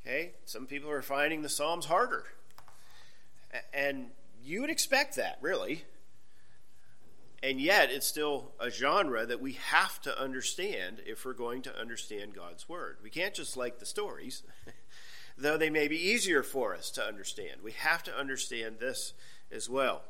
okay, 0.06 0.34
some 0.46 0.68
people 0.68 0.90
are 0.90 1.02
finding 1.02 1.42
the 1.42 1.50
Psalms 1.50 1.86
harder. 1.86 2.26
And 3.74 4.08
you 4.44 4.62
would 4.62 4.70
expect 4.70 5.16
that, 5.16 5.38
really. 5.42 5.84
And 7.44 7.60
yet, 7.60 7.90
it's 7.90 8.06
still 8.06 8.52
a 8.60 8.70
genre 8.70 9.26
that 9.26 9.42
we 9.42 9.54
have 9.54 10.00
to 10.02 10.22
understand 10.22 11.02
if 11.08 11.26
we're 11.26 11.34
going 11.34 11.64
to 11.64 11.76
understand 11.76 12.36
God's 12.36 12.70
Word. 12.70 12.98
We 13.02 13.10
can't 13.10 13.34
just 13.34 13.58
like 13.58 13.80
the 13.80 13.86
stories, 13.86 14.44
though 15.38 15.58
they 15.58 15.72
may 15.72 15.88
be 15.88 15.98
easier 15.98 16.44
for 16.44 16.76
us 16.76 16.92
to 16.92 17.04
understand. 17.04 17.62
We 17.64 17.72
have 17.72 18.04
to 18.04 18.16
understand 18.16 18.78
this 18.80 19.14
as 19.52 19.68
well. 19.68 20.04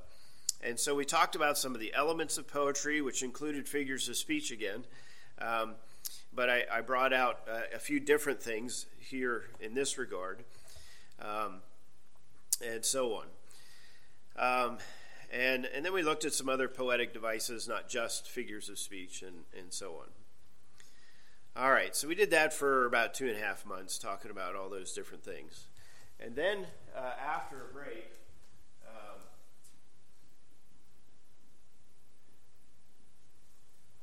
And 0.63 0.79
so 0.79 0.95
we 0.95 1.05
talked 1.05 1.35
about 1.35 1.57
some 1.57 1.73
of 1.73 1.79
the 1.79 1.93
elements 1.93 2.37
of 2.37 2.47
poetry, 2.47 3.01
which 3.01 3.23
included 3.23 3.67
figures 3.67 4.07
of 4.09 4.15
speech 4.15 4.51
again. 4.51 4.85
Um, 5.39 5.73
but 6.33 6.49
I, 6.49 6.63
I, 6.71 6.81
brought 6.81 7.13
out 7.13 7.39
uh, 7.49 7.61
a 7.73 7.79
few 7.79 7.99
different 7.99 8.41
things 8.41 8.85
here 8.99 9.45
in 9.59 9.73
this 9.73 9.97
regard, 9.97 10.43
um, 11.19 11.61
and 12.63 12.85
so 12.85 13.15
on. 13.15 13.25
Um, 14.37 14.77
and, 15.31 15.65
and 15.65 15.83
then 15.83 15.93
we 15.93 16.03
looked 16.03 16.25
at 16.25 16.33
some 16.33 16.47
other 16.47 16.67
poetic 16.67 17.13
devices, 17.13 17.67
not 17.67 17.89
just 17.89 18.29
figures 18.29 18.69
of 18.69 18.77
speech 18.77 19.21
and, 19.23 19.43
and 19.57 19.73
so 19.73 19.93
on. 19.93 20.07
All 21.55 21.71
right, 21.71 21.95
so 21.95 22.07
we 22.07 22.15
did 22.15 22.31
that 22.31 22.53
for 22.53 22.85
about 22.85 23.13
two 23.13 23.27
and 23.27 23.35
a 23.35 23.39
half 23.39 23.65
months, 23.65 23.97
talking 23.97 24.31
about 24.31 24.55
all 24.55 24.69
those 24.69 24.93
different 24.93 25.23
things. 25.23 25.67
And 26.19 26.35
then 26.35 26.65
uh, 26.95 27.11
after 27.19 27.65
a 27.69 27.73
break, 27.73 28.09
um, 28.87 29.19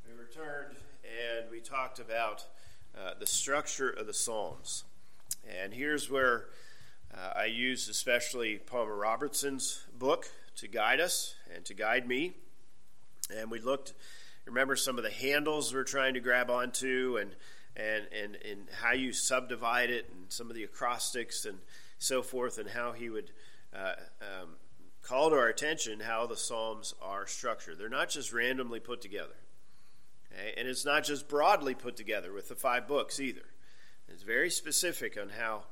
we 0.06 0.17
returned 0.28 0.76
and 1.04 1.50
we 1.50 1.60
talked 1.60 2.00
about 2.00 2.44
uh, 2.96 3.12
the 3.18 3.26
structure 3.26 3.88
of 3.88 4.06
the 4.06 4.12
Psalms. 4.12 4.84
And 5.48 5.72
here's 5.72 6.10
where 6.10 6.46
uh, 7.14 7.38
I 7.38 7.44
used 7.46 7.88
especially 7.88 8.56
Palmer 8.56 8.94
Robertson's 8.94 9.86
book 9.98 10.30
to 10.56 10.68
guide 10.68 11.00
us 11.00 11.34
and 11.54 11.64
to 11.64 11.74
guide 11.74 12.06
me. 12.06 12.34
And 13.34 13.50
we 13.50 13.60
looked, 13.60 13.94
remember 14.44 14.76
some 14.76 14.98
of 14.98 15.04
the 15.04 15.10
handles 15.10 15.72
we're 15.72 15.84
trying 15.84 16.14
to 16.14 16.20
grab 16.20 16.50
onto 16.50 17.18
and, 17.18 17.34
and, 17.76 18.06
and, 18.12 18.36
and 18.44 18.66
how 18.82 18.92
you 18.92 19.12
subdivide 19.12 19.90
it 19.90 20.10
and 20.14 20.30
some 20.30 20.50
of 20.50 20.56
the 20.56 20.64
acrostics 20.64 21.46
and 21.46 21.58
so 21.98 22.22
forth 22.22 22.58
and 22.58 22.68
how 22.68 22.92
he 22.92 23.08
would 23.08 23.30
uh, 23.74 23.92
um, 24.20 24.48
call 25.00 25.30
to 25.30 25.36
our 25.36 25.48
attention 25.48 26.00
how 26.00 26.26
the 26.26 26.36
Psalms 26.36 26.92
are 27.00 27.26
structured. 27.26 27.78
They're 27.78 27.88
not 27.88 28.10
just 28.10 28.32
randomly 28.32 28.80
put 28.80 29.00
together. 29.00 29.34
Okay? 30.38 30.54
And 30.56 30.68
it's 30.68 30.84
not 30.84 31.04
just 31.04 31.28
broadly 31.28 31.74
put 31.74 31.96
together 31.96 32.32
with 32.32 32.48
the 32.48 32.54
five 32.54 32.86
books 32.86 33.20
either. 33.20 33.42
It's 34.08 34.22
very 34.22 34.50
specific 34.50 35.18
on 35.20 35.30
how 35.30 35.64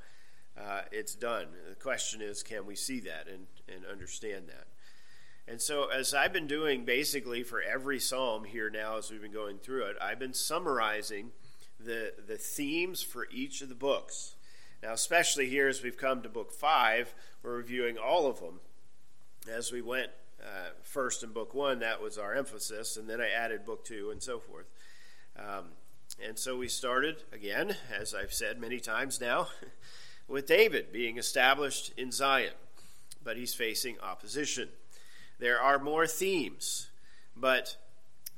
uh, 0.58 0.82
it's 0.92 1.14
done. 1.14 1.46
The 1.68 1.74
question 1.74 2.20
is, 2.20 2.42
can 2.42 2.66
we 2.66 2.76
see 2.76 3.00
that 3.00 3.26
and, 3.28 3.46
and 3.68 3.84
understand 3.86 4.48
that? 4.48 4.66
And 5.48 5.60
so, 5.60 5.88
as 5.90 6.12
I've 6.12 6.32
been 6.32 6.48
doing 6.48 6.84
basically 6.84 7.44
for 7.44 7.62
every 7.62 8.00
psalm 8.00 8.44
here 8.44 8.68
now, 8.68 8.98
as 8.98 9.10
we've 9.10 9.22
been 9.22 9.32
going 9.32 9.58
through 9.58 9.84
it, 9.84 9.96
I've 10.02 10.18
been 10.18 10.34
summarizing 10.34 11.30
the, 11.78 12.14
the 12.26 12.36
themes 12.36 13.00
for 13.02 13.28
each 13.30 13.62
of 13.62 13.68
the 13.68 13.76
books. 13.76 14.34
Now, 14.82 14.92
especially 14.92 15.48
here 15.48 15.68
as 15.68 15.82
we've 15.82 15.96
come 15.96 16.22
to 16.22 16.28
book 16.28 16.52
five, 16.52 17.14
we're 17.42 17.56
reviewing 17.56 17.96
all 17.96 18.26
of 18.26 18.40
them. 18.40 18.60
As 19.48 19.70
we 19.70 19.80
went 19.80 20.10
uh, 20.42 20.70
first 20.82 21.22
in 21.22 21.32
book 21.32 21.54
one, 21.54 21.80
that 21.80 22.02
was 22.02 22.18
our 22.18 22.34
emphasis, 22.34 22.96
and 22.96 23.08
then 23.08 23.20
I 23.20 23.30
added 23.30 23.64
book 23.64 23.84
two 23.84 24.10
and 24.10 24.22
so 24.22 24.38
forth. 24.38 24.66
Um, 25.38 25.66
and 26.24 26.38
so 26.38 26.56
we 26.56 26.68
started, 26.68 27.22
again, 27.32 27.76
as 27.94 28.14
I've 28.14 28.32
said 28.32 28.60
many 28.60 28.80
times 28.80 29.20
now, 29.20 29.48
with 30.28 30.46
David 30.46 30.92
being 30.92 31.18
established 31.18 31.92
in 31.96 32.10
Zion, 32.10 32.54
but 33.22 33.36
he's 33.36 33.54
facing 33.54 34.00
opposition. 34.00 34.68
There 35.38 35.60
are 35.60 35.78
more 35.78 36.06
themes, 36.06 36.88
but 37.36 37.76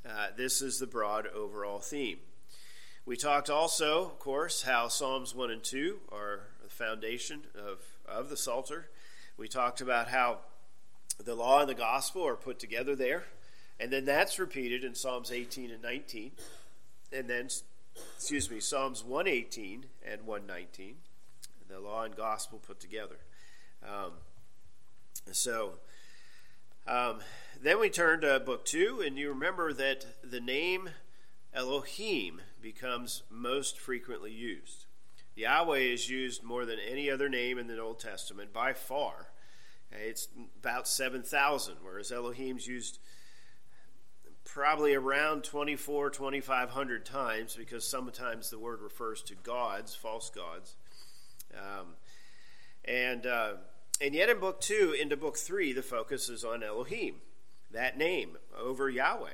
uh, 0.05 0.27
this 0.35 0.61
is 0.61 0.79
the 0.79 0.87
broad 0.87 1.27
overall 1.27 1.79
theme. 1.79 2.17
We 3.05 3.15
talked 3.15 3.49
also, 3.49 4.03
of 4.03 4.19
course, 4.19 4.63
how 4.63 4.87
Psalms 4.87 5.33
1 5.33 5.49
and 5.51 5.63
2 5.63 5.99
are 6.11 6.41
the 6.61 6.69
foundation 6.69 7.41
of, 7.55 7.79
of 8.07 8.29
the 8.29 8.37
Psalter. 8.37 8.89
We 9.37 9.47
talked 9.47 9.81
about 9.81 10.09
how 10.09 10.39
the 11.23 11.35
law 11.35 11.61
and 11.61 11.69
the 11.69 11.75
gospel 11.75 12.25
are 12.25 12.35
put 12.35 12.59
together 12.59 12.95
there, 12.95 13.25
and 13.79 13.91
then 13.91 14.05
that's 14.05 14.39
repeated 14.39 14.83
in 14.83 14.95
Psalms 14.95 15.31
18 15.31 15.71
and 15.71 15.81
19, 15.81 16.31
and 17.11 17.29
then, 17.29 17.49
excuse 18.15 18.49
me, 18.49 18.59
Psalms 18.59 19.03
118 19.03 19.85
and 20.05 20.25
119 20.25 20.95
the 21.69 21.79
law 21.79 22.03
and 22.03 22.15
gospel 22.15 22.59
put 22.59 22.79
together. 22.79 23.17
Um, 23.83 24.13
so 25.31 25.73
um, 26.87 27.19
then 27.61 27.79
we 27.79 27.89
turn 27.89 28.21
to 28.21 28.39
book 28.39 28.65
two, 28.65 29.03
and 29.05 29.17
you 29.17 29.29
remember 29.29 29.71
that 29.73 30.05
the 30.23 30.39
name 30.39 30.89
Elohim 31.53 32.41
becomes 32.61 33.23
most 33.29 33.77
frequently 33.77 34.31
used. 34.31 34.85
Yahweh 35.35 35.77
is 35.77 36.09
used 36.09 36.43
more 36.43 36.65
than 36.65 36.79
any 36.79 37.09
other 37.09 37.29
name 37.29 37.57
in 37.57 37.67
the 37.67 37.79
Old 37.79 37.99
Testament 37.99 38.51
by 38.51 38.73
far. 38.73 39.27
It's 39.91 40.27
about 40.59 40.87
7,000, 40.87 41.75
whereas 41.81 42.11
Elohim's 42.11 42.67
used 42.67 42.99
probably 44.45 44.93
around 44.93 45.43
24, 45.43 46.09
2,500 46.09 47.05
times 47.05 47.55
because 47.55 47.85
sometimes 47.85 48.49
the 48.49 48.59
word 48.59 48.81
refers 48.81 49.21
to 49.21 49.35
gods, 49.35 49.95
false 49.95 50.29
gods. 50.29 50.75
Um, 51.55 51.87
and, 52.85 53.25
uh, 53.25 53.53
and 54.01 54.15
yet 54.15 54.29
in 54.29 54.39
book 54.39 54.61
two, 54.61 54.95
into 54.99 55.17
book 55.17 55.37
three, 55.37 55.73
the 55.73 55.83
focus 55.83 56.29
is 56.29 56.43
on 56.43 56.63
Elohim, 56.63 57.15
that 57.71 57.97
name 57.97 58.37
over 58.57 58.89
Yahweh. 58.89 59.29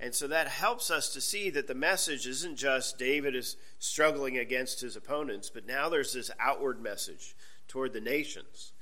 And 0.00 0.14
so 0.14 0.28
that 0.28 0.48
helps 0.48 0.90
us 0.90 1.12
to 1.12 1.20
see 1.20 1.50
that 1.50 1.66
the 1.66 1.74
message 1.74 2.26
isn't 2.26 2.56
just 2.56 2.98
David 2.98 3.34
is 3.34 3.56
struggling 3.78 4.38
against 4.38 4.80
his 4.80 4.96
opponents, 4.96 5.50
but 5.50 5.66
now 5.66 5.88
there's 5.88 6.12
this 6.12 6.30
outward 6.38 6.80
message 6.80 7.34
toward 7.66 7.92
the 7.92 8.00
nations. 8.00 8.72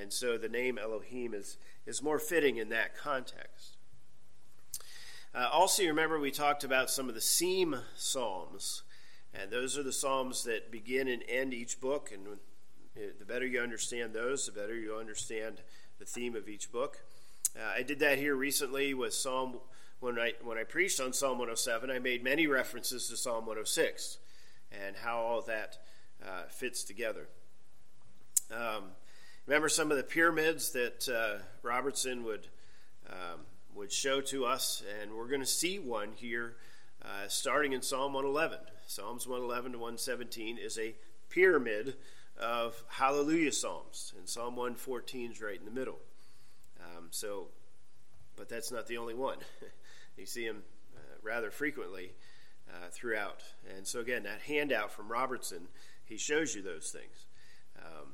And 0.00 0.12
so 0.12 0.36
the 0.36 0.48
name 0.48 0.78
Elohim 0.78 1.34
is, 1.34 1.56
is 1.86 2.02
more 2.02 2.18
fitting 2.18 2.56
in 2.56 2.68
that 2.70 2.96
context. 2.96 3.76
Uh, 5.34 5.48
also, 5.52 5.82
you 5.82 5.88
remember 5.88 6.18
we 6.18 6.30
talked 6.30 6.64
about 6.64 6.90
some 6.90 7.08
of 7.08 7.14
the 7.14 7.20
seam 7.20 7.76
psalms 7.96 8.82
and 9.40 9.50
those 9.50 9.76
are 9.76 9.82
the 9.82 9.92
Psalms 9.92 10.44
that 10.44 10.70
begin 10.70 11.08
and 11.08 11.22
end 11.28 11.52
each 11.52 11.80
book. 11.80 12.12
And 12.12 12.38
the 12.94 13.24
better 13.24 13.46
you 13.46 13.60
understand 13.60 14.12
those, 14.12 14.46
the 14.46 14.52
better 14.52 14.74
you 14.74 14.94
understand 14.94 15.60
the 15.98 16.04
theme 16.04 16.36
of 16.36 16.48
each 16.48 16.70
book. 16.70 17.00
Uh, 17.56 17.72
I 17.76 17.82
did 17.82 17.98
that 18.00 18.18
here 18.18 18.36
recently 18.36 18.94
with 18.94 19.12
Psalm 19.12 19.58
when 20.00 20.18
I 20.18 20.32
when 20.42 20.58
I 20.58 20.64
preached 20.64 21.00
on 21.00 21.12
Psalm 21.12 21.38
107. 21.38 21.90
I 21.90 21.98
made 21.98 22.22
many 22.22 22.46
references 22.46 23.08
to 23.08 23.16
Psalm 23.16 23.46
106 23.46 24.18
and 24.70 24.96
how 24.96 25.18
all 25.18 25.42
that 25.42 25.78
uh, 26.24 26.44
fits 26.48 26.84
together. 26.84 27.28
Um, 28.52 28.92
remember 29.46 29.68
some 29.68 29.90
of 29.90 29.96
the 29.96 30.02
pyramids 30.02 30.72
that 30.72 31.08
uh, 31.08 31.42
Robertson 31.62 32.24
would 32.24 32.46
um, 33.10 33.40
would 33.74 33.92
show 33.92 34.20
to 34.20 34.46
us, 34.46 34.82
and 35.00 35.12
we're 35.12 35.28
going 35.28 35.40
to 35.40 35.46
see 35.46 35.78
one 35.78 36.12
here 36.14 36.56
uh, 37.04 37.28
starting 37.28 37.72
in 37.72 37.82
Psalm 37.82 38.12
111. 38.14 38.58
Psalms 38.86 39.26
111 39.26 39.72
to 39.72 39.78
117 39.78 40.58
is 40.58 40.78
a 40.78 40.94
pyramid 41.28 41.96
of 42.38 42.82
hallelujah 42.88 43.52
psalms, 43.52 44.14
and 44.16 44.28
Psalm 44.28 44.56
114 44.56 45.32
is 45.32 45.42
right 45.42 45.58
in 45.58 45.64
the 45.64 45.70
middle. 45.70 45.98
Um, 46.80 47.08
so, 47.10 47.48
but 48.36 48.48
that's 48.48 48.72
not 48.72 48.86
the 48.86 48.96
only 48.96 49.14
one. 49.14 49.38
you 50.16 50.26
see 50.26 50.46
them 50.46 50.62
uh, 50.96 51.00
rather 51.22 51.50
frequently 51.50 52.12
uh, 52.70 52.88
throughout. 52.90 53.42
And 53.76 53.86
so, 53.86 54.00
again, 54.00 54.22
that 54.22 54.40
handout 54.42 54.92
from 54.92 55.10
Robertson, 55.10 55.68
he 56.04 56.16
shows 56.16 56.54
you 56.54 56.62
those 56.62 56.90
things. 56.90 57.26
Um, 57.78 58.12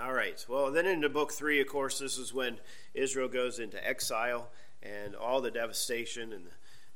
all 0.00 0.12
right. 0.12 0.44
Well, 0.48 0.70
then 0.70 0.86
into 0.86 1.08
book 1.08 1.32
three, 1.32 1.60
of 1.60 1.66
course, 1.66 1.98
this 1.98 2.18
is 2.18 2.34
when 2.34 2.58
Israel 2.94 3.28
goes 3.28 3.58
into 3.58 3.86
exile 3.86 4.50
and 4.82 5.14
all 5.14 5.40
the 5.40 5.50
devastation 5.50 6.32
and 6.32 6.44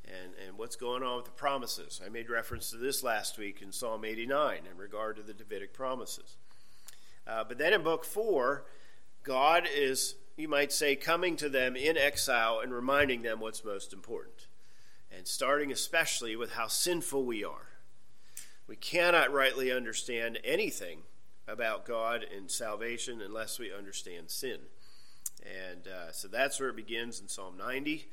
and, 0.04 0.32
and 0.46 0.58
what's 0.58 0.76
going 0.76 1.02
on 1.02 1.16
with 1.16 1.24
the 1.26 1.30
promises. 1.30 2.00
I 2.04 2.08
made 2.08 2.28
reference 2.28 2.70
to 2.70 2.76
this 2.76 3.02
last 3.02 3.38
week 3.38 3.62
in 3.62 3.72
Psalm 3.72 4.04
89 4.04 4.60
in 4.70 4.76
regard 4.76 5.16
to 5.16 5.22
the 5.22 5.32
Davidic 5.32 5.72
promises. 5.72 6.36
Uh, 7.26 7.44
but 7.44 7.58
then 7.58 7.72
in 7.72 7.82
book 7.82 8.04
four, 8.04 8.64
God 9.22 9.66
is, 9.72 10.16
you 10.36 10.48
might 10.48 10.72
say, 10.72 10.96
coming 10.96 11.36
to 11.36 11.48
them 11.48 11.76
in 11.76 11.96
exile 11.96 12.60
and 12.62 12.72
reminding 12.72 13.22
them 13.22 13.40
what's 13.40 13.64
most 13.64 13.92
important. 13.92 14.48
And 15.16 15.26
starting 15.26 15.70
especially 15.70 16.36
with 16.36 16.52
how 16.52 16.66
sinful 16.66 17.24
we 17.24 17.44
are. 17.44 17.68
we 18.66 18.76
cannot 18.76 19.32
rightly 19.32 19.70
understand 19.70 20.38
anything 20.42 21.02
about 21.48 21.84
God 21.86 22.24
and 22.34 22.50
salvation 22.50 23.20
unless 23.20 23.58
we 23.58 23.72
understand 23.72 24.30
sin. 24.30 24.58
And 25.42 25.88
uh, 25.88 26.12
so 26.12 26.28
that's 26.28 26.60
where 26.60 26.68
it 26.68 26.76
begins 26.76 27.20
in 27.20 27.28
Psalm 27.28 27.56
90 27.56 28.06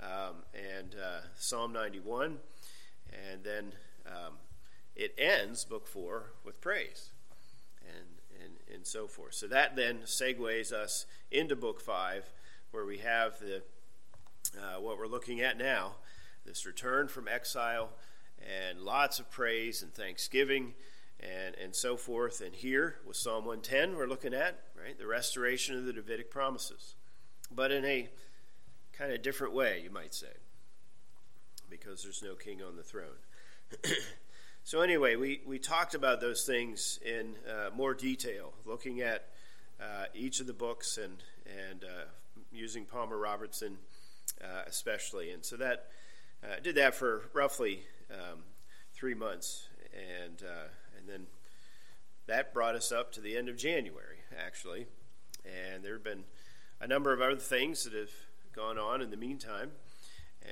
um, 0.00 0.08
and 0.54 0.94
uh, 0.94 1.20
Psalm 1.36 1.72
91. 1.72 2.38
And 3.30 3.42
then 3.42 3.72
um, 4.06 4.34
it 4.94 5.14
ends, 5.18 5.64
book 5.64 5.86
four, 5.86 6.32
with 6.44 6.60
praise 6.60 7.10
and, 7.80 8.42
and, 8.42 8.52
and 8.72 8.86
so 8.86 9.06
forth. 9.06 9.34
So 9.34 9.46
that 9.48 9.76
then 9.76 10.00
segues 10.04 10.72
us 10.72 11.06
into 11.30 11.56
book 11.56 11.80
five, 11.80 12.24
where 12.70 12.84
we 12.84 12.98
have 12.98 13.38
the 13.40 13.62
uh, 14.56 14.80
what 14.80 14.98
we're 14.98 15.06
looking 15.06 15.40
at 15.40 15.58
now 15.58 15.92
this 16.48 16.64
return 16.64 17.08
from 17.08 17.28
exile 17.28 17.90
and 18.40 18.80
lots 18.80 19.18
of 19.18 19.30
praise 19.30 19.82
and 19.82 19.92
thanksgiving 19.92 20.72
and, 21.20 21.54
and 21.56 21.74
so 21.74 21.96
forth. 21.96 22.40
And 22.40 22.54
here 22.54 22.96
with 23.06 23.16
Psalm 23.16 23.44
110, 23.44 23.96
we're 23.96 24.06
looking 24.06 24.34
at 24.34 24.60
right 24.80 24.98
the 24.98 25.06
restoration 25.06 25.76
of 25.76 25.84
the 25.84 25.92
Davidic 25.92 26.30
promises, 26.30 26.94
but 27.50 27.72
in 27.72 27.84
a 27.84 28.08
kind 28.92 29.12
of 29.12 29.22
different 29.22 29.54
way, 29.54 29.80
you 29.82 29.90
might 29.90 30.14
say, 30.14 30.26
because 31.70 32.02
there's 32.02 32.22
no 32.22 32.34
king 32.34 32.62
on 32.62 32.76
the 32.76 32.82
throne. 32.82 33.18
so 34.64 34.80
anyway, 34.80 35.16
we, 35.16 35.40
we 35.46 35.58
talked 35.58 35.94
about 35.94 36.20
those 36.20 36.44
things 36.44 36.98
in 37.04 37.34
uh, 37.48 37.70
more 37.74 37.94
detail, 37.94 38.52
looking 38.64 39.00
at 39.00 39.28
uh, 39.80 40.06
each 40.14 40.40
of 40.40 40.46
the 40.46 40.52
books 40.52 40.98
and 40.98 41.22
and 41.70 41.84
uh, 41.84 42.04
using 42.52 42.84
Palmer 42.84 43.16
Robertson 43.16 43.78
uh, 44.42 44.62
especially, 44.66 45.30
and 45.30 45.44
so 45.44 45.56
that 45.56 45.86
uh, 46.42 46.60
did 46.62 46.76
that 46.76 46.94
for 46.94 47.22
roughly 47.32 47.80
um, 48.12 48.40
three 48.94 49.14
months, 49.14 49.68
and 50.22 50.42
uh, 50.42 50.68
then 51.08 51.26
that 52.26 52.52
brought 52.52 52.74
us 52.74 52.92
up 52.92 53.10
to 53.12 53.20
the 53.20 53.36
end 53.36 53.48
of 53.48 53.56
January, 53.56 54.18
actually. 54.38 54.86
And 55.44 55.82
there 55.82 55.94
have 55.94 56.04
been 56.04 56.24
a 56.80 56.86
number 56.86 57.12
of 57.12 57.20
other 57.20 57.36
things 57.36 57.84
that 57.84 57.94
have 57.94 58.12
gone 58.54 58.78
on 58.78 59.00
in 59.00 59.10
the 59.10 59.16
meantime. 59.16 59.72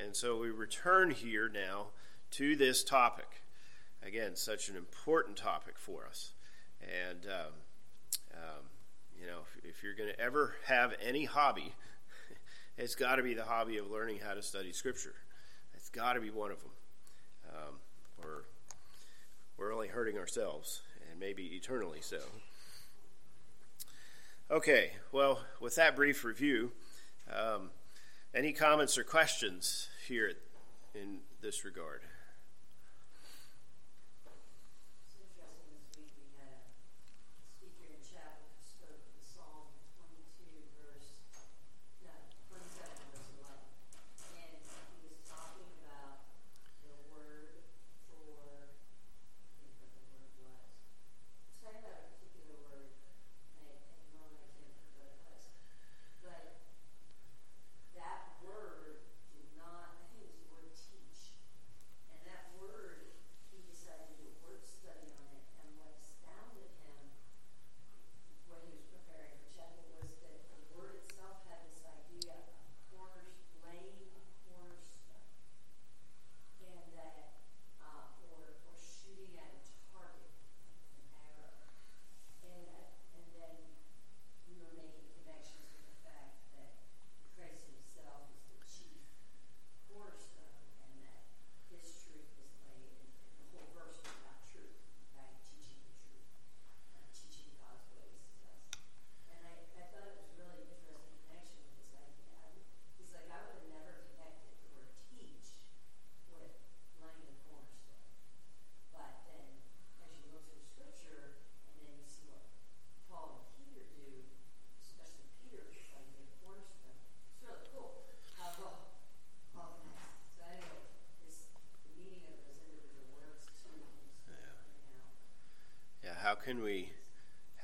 And 0.03 0.17
so 0.17 0.39
we 0.39 0.51
return 0.51 1.11
here 1.11 1.49
now 1.49 1.89
to 2.33 2.57
this 2.57 2.83
topic. 2.83 3.43
Again, 4.03 4.37
such 4.37 4.69
an 4.69 4.77
important 4.77 5.37
topic 5.37 5.79
for 5.79 6.07
us. 6.07 6.33
And, 6.83 7.27
um, 7.27 7.53
um, 8.35 8.65
you 9.19 9.27
know, 9.27 9.41
if, 9.59 9.77
if 9.77 9.83
you're 9.83 9.95
going 9.95 10.11
to 10.11 10.21
ever 10.21 10.55
have 10.65 10.95
any 11.03 11.25
hobby, 11.25 11.75
it's 12.79 12.95
got 12.95 13.17
to 13.17 13.23
be 13.23 13.35
the 13.35 13.45
hobby 13.45 13.79
of 13.79 13.91
learning 13.91 14.21
how 14.25 14.35
to 14.35 14.43
study 14.43 14.73
Scripture. 14.73 15.15
It's 15.75 15.89
got 15.89 16.15
to 16.15 16.21
be 16.21 16.31
one 16.31 16.51
of 16.51 16.61
them. 16.61 16.71
Um, 17.49 17.75
or 18.23 18.45
we're 19.57 19.73
only 19.73 19.89
hurting 19.89 20.19
ourselves, 20.19 20.83
and 21.11 21.19
maybe 21.19 21.45
eternally 21.55 22.01
so. 22.01 22.21
Okay, 24.51 24.93
well, 25.13 25.41
with 25.61 25.75
that 25.77 25.97
brief 25.97 26.25
review, 26.25 26.73
um, 27.35 27.71
any 28.35 28.53
comments 28.53 28.97
or 28.97 29.05
questions 29.05 29.89
here 30.07 30.33
in 30.95 31.19
this 31.41 31.65
regard? 31.65 32.03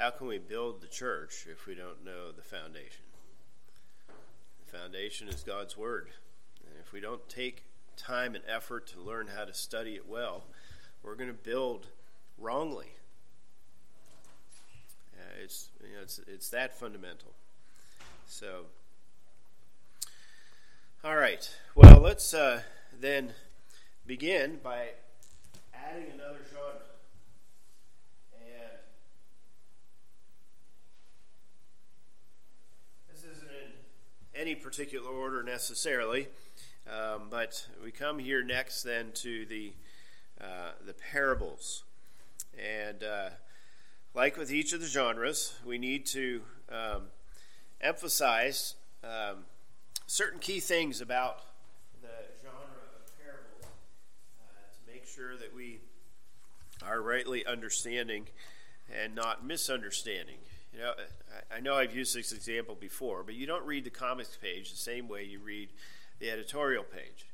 How 0.03 0.11
can 0.11 0.27
we 0.27 0.39
build 0.39 0.81
the 0.81 0.89
church 0.89 1.47
if 1.49 1.65
we 1.65 1.77
don't 1.77 2.05
know 2.05 2.33
the 2.33 2.43
foundation? 2.43 3.05
The 4.67 4.77
foundation 4.77 5.29
is 5.29 5.45
God's 5.45 5.77
word. 5.77 6.09
And 6.67 6.75
if 6.81 6.93
we 6.93 6.99
don't 6.99 7.29
take 7.29 7.63
time 7.97 8.35
and 8.35 8.43
effort 8.49 8.89
to 8.89 9.01
learn 9.01 9.29
how 9.29 9.45
to 9.45 9.55
study 9.55 9.95
it 9.95 10.09
well, 10.09 10.43
we're 11.05 11.15
going 11.15 11.29
to 11.29 11.35
build 11.35 11.87
wrongly. 12.37 12.97
Uh, 15.17 15.41
it's 15.41 15.71
you 15.81 15.95
know 15.95 16.03
it's 16.03 16.19
it's 16.27 16.49
that 16.49 16.77
fundamental. 16.77 17.35
So, 18.27 18.65
all 21.05 21.15
right. 21.15 21.49
Well, 21.77 22.01
let's 22.01 22.35
uh, 22.35 22.63
then 23.01 23.35
begin 24.05 24.59
by 24.65 24.89
adding 25.73 26.11
another 26.13 26.41
genre. 26.53 26.92
Any 34.53 34.61
particular 34.61 35.09
order 35.09 35.43
necessarily, 35.43 36.29
um, 36.87 37.29
but 37.31 37.67
we 37.83 37.91
come 37.91 38.19
here 38.19 38.45
next 38.45 38.83
then 38.83 39.11
to 39.15 39.47
the 39.47 39.73
uh, 40.41 40.73
the 40.85 40.93
parables, 40.93 41.85
and 42.59 43.03
uh, 43.03 43.31
like 44.15 44.37
with 44.37 44.53
each 44.53 44.75
of 44.75 44.81
the 44.81 44.87
genres, 44.87 45.55
we 45.65 45.79
need 45.79 46.05
to 46.05 46.43
um, 46.71 47.05
emphasize 47.81 48.75
um, 49.03 49.45
certain 50.07 50.39
key 50.39 50.61
things 50.61 51.01
about 51.01 51.45
the 52.03 52.09
genre 52.43 52.59
of 52.95 53.25
parables 53.25 53.73
uh, 54.43 54.61
to 54.75 54.93
make 54.93 55.07
sure 55.07 55.35
that 55.39 55.55
we 55.55 55.79
are 56.87 57.01
rightly 57.01 57.47
understanding 57.47 58.27
and 59.03 59.15
not 59.15 59.47
misunderstanding. 59.47 60.37
You 60.73 60.81
know, 60.81 60.93
I 61.55 61.61
know 61.61 61.75
I've 61.75 61.95
used 61.95 62.17
this 62.17 62.33
example 62.33 62.75
before, 62.75 63.23
but 63.23 63.35
you 63.35 63.47
don't 63.47 63.67
read 63.67 63.85
the 63.85 63.91
comics 63.91 64.37
page 64.41 64.71
the 64.71 64.77
same 64.77 65.07
way 65.07 65.23
you 65.23 65.39
read 65.39 65.69
the 66.19 66.31
editorial 66.31 66.85
page. 66.85 67.27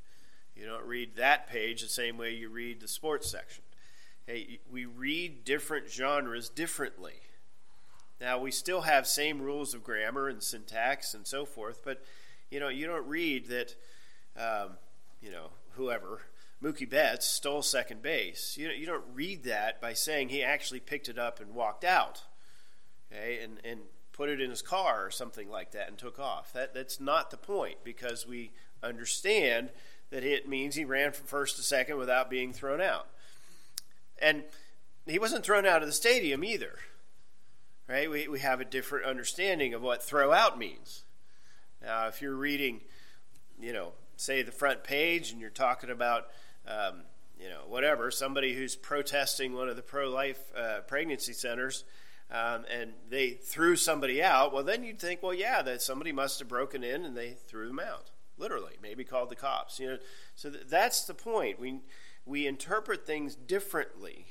You 0.56 0.66
don't 0.66 0.84
read 0.84 1.14
that 1.16 1.48
page 1.48 1.82
the 1.82 1.88
same 1.88 2.18
way 2.18 2.34
you 2.34 2.48
read 2.48 2.80
the 2.80 2.88
sports 2.88 3.30
section. 3.30 3.62
Hey, 4.26 4.58
we 4.70 4.86
read 4.86 5.44
different 5.44 5.88
genres 5.88 6.48
differently. 6.48 7.14
Now, 8.20 8.38
we 8.38 8.50
still 8.50 8.80
have 8.80 9.06
same 9.06 9.40
rules 9.40 9.72
of 9.72 9.84
grammar 9.84 10.28
and 10.28 10.42
syntax 10.42 11.14
and 11.14 11.24
so 11.24 11.44
forth, 11.44 11.82
but 11.84 12.02
you 12.50 12.58
know, 12.58 12.68
you 12.68 12.86
don't 12.86 13.06
read 13.06 13.46
that, 13.46 13.76
um, 14.36 14.70
you 15.22 15.30
know, 15.30 15.50
whoever 15.72 16.22
Mookie 16.62 16.88
Betts 16.88 17.26
stole 17.26 17.62
second 17.62 18.02
base. 18.02 18.56
You, 18.58 18.68
know, 18.68 18.74
you 18.74 18.86
don't 18.86 19.04
read 19.14 19.44
that 19.44 19.80
by 19.80 19.92
saying 19.92 20.30
he 20.30 20.42
actually 20.42 20.80
picked 20.80 21.08
it 21.08 21.18
up 21.18 21.40
and 21.40 21.54
walked 21.54 21.84
out 21.84 22.22
okay, 23.12 23.40
and, 23.42 23.58
and 23.64 23.80
put 24.12 24.28
it 24.28 24.40
in 24.40 24.50
his 24.50 24.62
car 24.62 25.06
or 25.06 25.10
something 25.10 25.48
like 25.48 25.70
that 25.70 25.88
and 25.88 25.96
took 25.96 26.18
off. 26.18 26.52
That, 26.52 26.74
that's 26.74 27.00
not 27.00 27.30
the 27.30 27.36
point 27.36 27.76
because 27.84 28.26
we 28.26 28.50
understand 28.82 29.70
that 30.10 30.24
it 30.24 30.48
means 30.48 30.74
he 30.74 30.84
ran 30.84 31.12
from 31.12 31.26
first 31.26 31.56
to 31.56 31.62
second 31.62 31.98
without 31.98 32.28
being 32.28 32.52
thrown 32.52 32.80
out. 32.80 33.06
And 34.20 34.42
he 35.06 35.18
wasn't 35.18 35.44
thrown 35.44 35.66
out 35.66 35.82
of 35.82 35.88
the 35.88 35.92
stadium 35.92 36.42
either. 36.42 36.78
Right? 37.88 38.10
We, 38.10 38.28
we 38.28 38.40
have 38.40 38.60
a 38.60 38.64
different 38.64 39.06
understanding 39.06 39.72
of 39.72 39.82
what 39.82 40.02
throw 40.02 40.32
out 40.32 40.58
means. 40.58 41.04
Now, 41.80 42.08
if 42.08 42.20
you're 42.20 42.34
reading, 42.34 42.80
you 43.60 43.72
know, 43.72 43.92
say 44.16 44.42
the 44.42 44.52
front 44.52 44.82
page 44.82 45.30
and 45.30 45.40
you're 45.40 45.50
talking 45.50 45.90
about, 45.90 46.26
um, 46.66 47.02
you 47.40 47.48
know, 47.48 47.60
whatever, 47.68 48.10
somebody 48.10 48.54
who's 48.54 48.74
protesting 48.74 49.54
one 49.54 49.68
of 49.68 49.76
the 49.76 49.82
pro 49.82 50.10
life 50.10 50.40
uh, 50.56 50.80
pregnancy 50.86 51.32
centers, 51.32 51.84
um, 52.30 52.64
and 52.70 52.92
they 53.08 53.30
threw 53.30 53.74
somebody 53.76 54.22
out, 54.22 54.52
well, 54.52 54.62
then 54.62 54.84
you'd 54.84 54.98
think, 54.98 55.22
well, 55.22 55.32
yeah, 55.32 55.62
that 55.62 55.80
somebody 55.80 56.12
must 56.12 56.38
have 56.40 56.48
broken 56.48 56.84
in 56.84 57.04
and 57.04 57.16
they 57.16 57.30
threw 57.46 57.68
them 57.68 57.80
out, 57.80 58.10
literally, 58.36 58.74
maybe 58.82 59.02
called 59.02 59.30
the 59.30 59.36
cops. 59.36 59.80
You 59.80 59.86
know, 59.88 59.98
so 60.34 60.50
th- 60.50 60.64
that's 60.68 61.04
the 61.04 61.14
point. 61.14 61.58
We 61.58 61.80
we 62.26 62.46
interpret 62.46 63.06
things 63.06 63.34
differently 63.34 64.26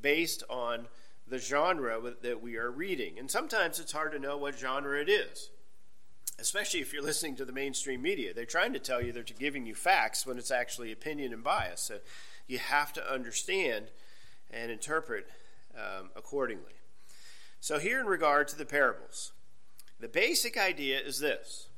based 0.00 0.42
on 0.48 0.86
the 1.26 1.38
genre 1.38 2.00
that 2.22 2.42
we 2.42 2.56
are 2.56 2.70
reading, 2.70 3.18
and 3.18 3.30
sometimes 3.30 3.78
it's 3.78 3.92
hard 3.92 4.12
to 4.12 4.18
know 4.18 4.38
what 4.38 4.58
genre 4.58 4.98
it 4.98 5.10
is. 5.10 5.50
Especially 6.40 6.80
if 6.80 6.92
you're 6.92 7.02
listening 7.02 7.36
to 7.36 7.44
the 7.44 7.52
mainstream 7.52 8.00
media, 8.00 8.32
they're 8.32 8.46
trying 8.46 8.72
to 8.72 8.78
tell 8.78 9.02
you 9.02 9.12
they're 9.12 9.24
giving 9.24 9.66
you 9.66 9.74
facts 9.74 10.24
when 10.24 10.38
it's 10.38 10.52
actually 10.52 10.92
opinion 10.92 11.32
and 11.34 11.42
bias. 11.42 11.80
So 11.80 11.98
you 12.46 12.58
have 12.58 12.92
to 12.94 13.12
understand 13.12 13.86
and 14.50 14.70
interpret 14.70 15.28
um, 15.76 16.10
accordingly. 16.16 16.77
So, 17.60 17.78
here 17.78 18.00
in 18.00 18.06
regard 18.06 18.48
to 18.48 18.56
the 18.56 18.64
parables, 18.64 19.32
the 19.98 20.08
basic 20.08 20.56
idea 20.56 21.00
is 21.00 21.18
this 21.18 21.68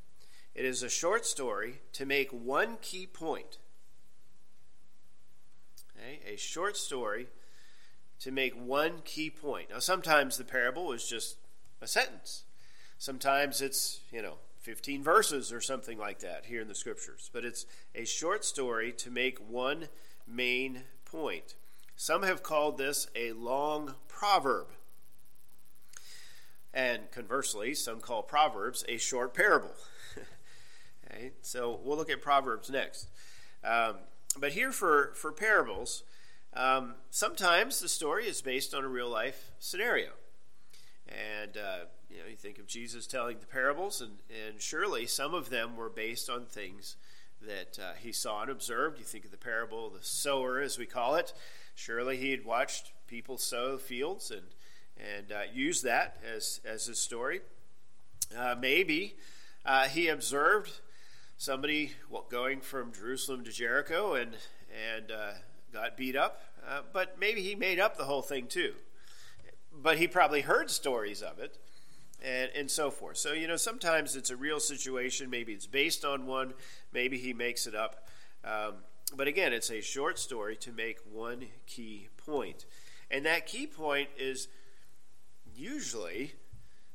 it 0.54 0.64
is 0.64 0.82
a 0.82 0.90
short 0.90 1.24
story 1.24 1.80
to 1.92 2.04
make 2.04 2.30
one 2.30 2.76
key 2.82 3.06
point. 3.06 3.58
Okay? 5.96 6.20
A 6.26 6.36
short 6.36 6.76
story 6.76 7.28
to 8.20 8.30
make 8.30 8.54
one 8.54 9.00
key 9.04 9.30
point. 9.30 9.70
Now, 9.70 9.78
sometimes 9.78 10.36
the 10.36 10.44
parable 10.44 10.92
is 10.92 11.06
just 11.06 11.36
a 11.80 11.86
sentence, 11.86 12.44
sometimes 12.98 13.62
it's, 13.62 14.00
you 14.12 14.20
know, 14.20 14.34
15 14.58 15.02
verses 15.02 15.52
or 15.52 15.60
something 15.60 15.98
like 15.98 16.18
that 16.18 16.44
here 16.44 16.60
in 16.60 16.68
the 16.68 16.74
scriptures. 16.74 17.30
But 17.32 17.46
it's 17.46 17.64
a 17.94 18.04
short 18.04 18.44
story 18.44 18.92
to 18.92 19.10
make 19.10 19.38
one 19.38 19.88
main 20.26 20.82
point. 21.06 21.54
Some 21.96 22.22
have 22.22 22.42
called 22.42 22.76
this 22.76 23.08
a 23.14 23.32
long 23.32 23.94
proverb. 24.08 24.66
And 26.72 27.10
conversely, 27.10 27.74
some 27.74 28.00
call 28.00 28.22
Proverbs 28.22 28.84
a 28.88 28.96
short 28.96 29.34
parable. 29.34 29.72
okay, 31.06 31.32
so 31.42 31.80
we'll 31.82 31.96
look 31.96 32.10
at 32.10 32.22
Proverbs 32.22 32.70
next. 32.70 33.08
Um, 33.64 33.96
but 34.38 34.52
here 34.52 34.70
for, 34.70 35.12
for 35.14 35.32
parables, 35.32 36.04
um, 36.54 36.94
sometimes 37.10 37.80
the 37.80 37.88
story 37.88 38.26
is 38.26 38.40
based 38.40 38.74
on 38.74 38.84
a 38.84 38.88
real 38.88 39.08
life 39.08 39.50
scenario. 39.58 40.10
And, 41.08 41.56
uh, 41.56 41.86
you 42.08 42.18
know, 42.18 42.28
you 42.30 42.36
think 42.36 42.58
of 42.58 42.66
Jesus 42.66 43.06
telling 43.06 43.38
the 43.40 43.46
parables, 43.46 44.00
and, 44.00 44.18
and 44.48 44.60
surely 44.60 45.06
some 45.06 45.34
of 45.34 45.50
them 45.50 45.76
were 45.76 45.88
based 45.88 46.30
on 46.30 46.44
things 46.46 46.96
that 47.42 47.78
uh, 47.80 47.92
he 47.98 48.12
saw 48.12 48.42
and 48.42 48.50
observed. 48.50 48.98
You 48.98 49.04
think 49.04 49.24
of 49.24 49.30
the 49.30 49.36
parable 49.36 49.88
of 49.88 49.94
the 49.94 50.02
sower, 50.02 50.60
as 50.60 50.78
we 50.78 50.86
call 50.86 51.16
it. 51.16 51.32
Surely 51.74 52.16
he 52.16 52.30
had 52.30 52.44
watched 52.44 52.92
people 53.06 53.38
sow 53.38 53.76
fields 53.76 54.30
and 54.30 54.42
and 55.16 55.32
uh, 55.32 55.40
use 55.52 55.82
that 55.82 56.16
as, 56.34 56.60
as 56.64 56.86
his 56.86 56.98
story. 56.98 57.40
Uh, 58.36 58.54
maybe 58.58 59.16
uh, 59.64 59.88
he 59.88 60.08
observed 60.08 60.80
somebody 61.36 61.92
going 62.28 62.60
from 62.60 62.92
Jerusalem 62.92 63.44
to 63.44 63.50
Jericho 63.50 64.14
and, 64.14 64.36
and 64.94 65.10
uh, 65.10 65.32
got 65.72 65.96
beat 65.96 66.16
up, 66.16 66.42
uh, 66.68 66.80
but 66.92 67.18
maybe 67.18 67.42
he 67.42 67.54
made 67.54 67.80
up 67.80 67.96
the 67.96 68.04
whole 68.04 68.22
thing 68.22 68.46
too. 68.46 68.74
But 69.72 69.98
he 69.98 70.06
probably 70.06 70.42
heard 70.42 70.70
stories 70.70 71.22
of 71.22 71.38
it. 71.38 71.58
And, 72.22 72.50
and 72.54 72.70
so 72.70 72.90
forth. 72.90 73.16
So, 73.16 73.32
you 73.32 73.48
know, 73.48 73.56
sometimes 73.56 74.14
it's 74.14 74.28
a 74.28 74.36
real 74.36 74.60
situation. 74.60 75.30
Maybe 75.30 75.54
it's 75.54 75.66
based 75.66 76.04
on 76.04 76.26
one. 76.26 76.52
Maybe 76.92 77.16
he 77.16 77.32
makes 77.32 77.66
it 77.66 77.74
up. 77.74 78.06
Um, 78.44 78.74
but 79.16 79.26
again, 79.26 79.54
it's 79.54 79.70
a 79.70 79.80
short 79.80 80.18
story 80.18 80.54
to 80.56 80.70
make 80.70 80.98
one 81.10 81.46
key 81.66 82.08
point. 82.18 82.66
And 83.10 83.24
that 83.24 83.46
key 83.46 83.66
point 83.66 84.10
is 84.18 84.48
usually 85.60 86.34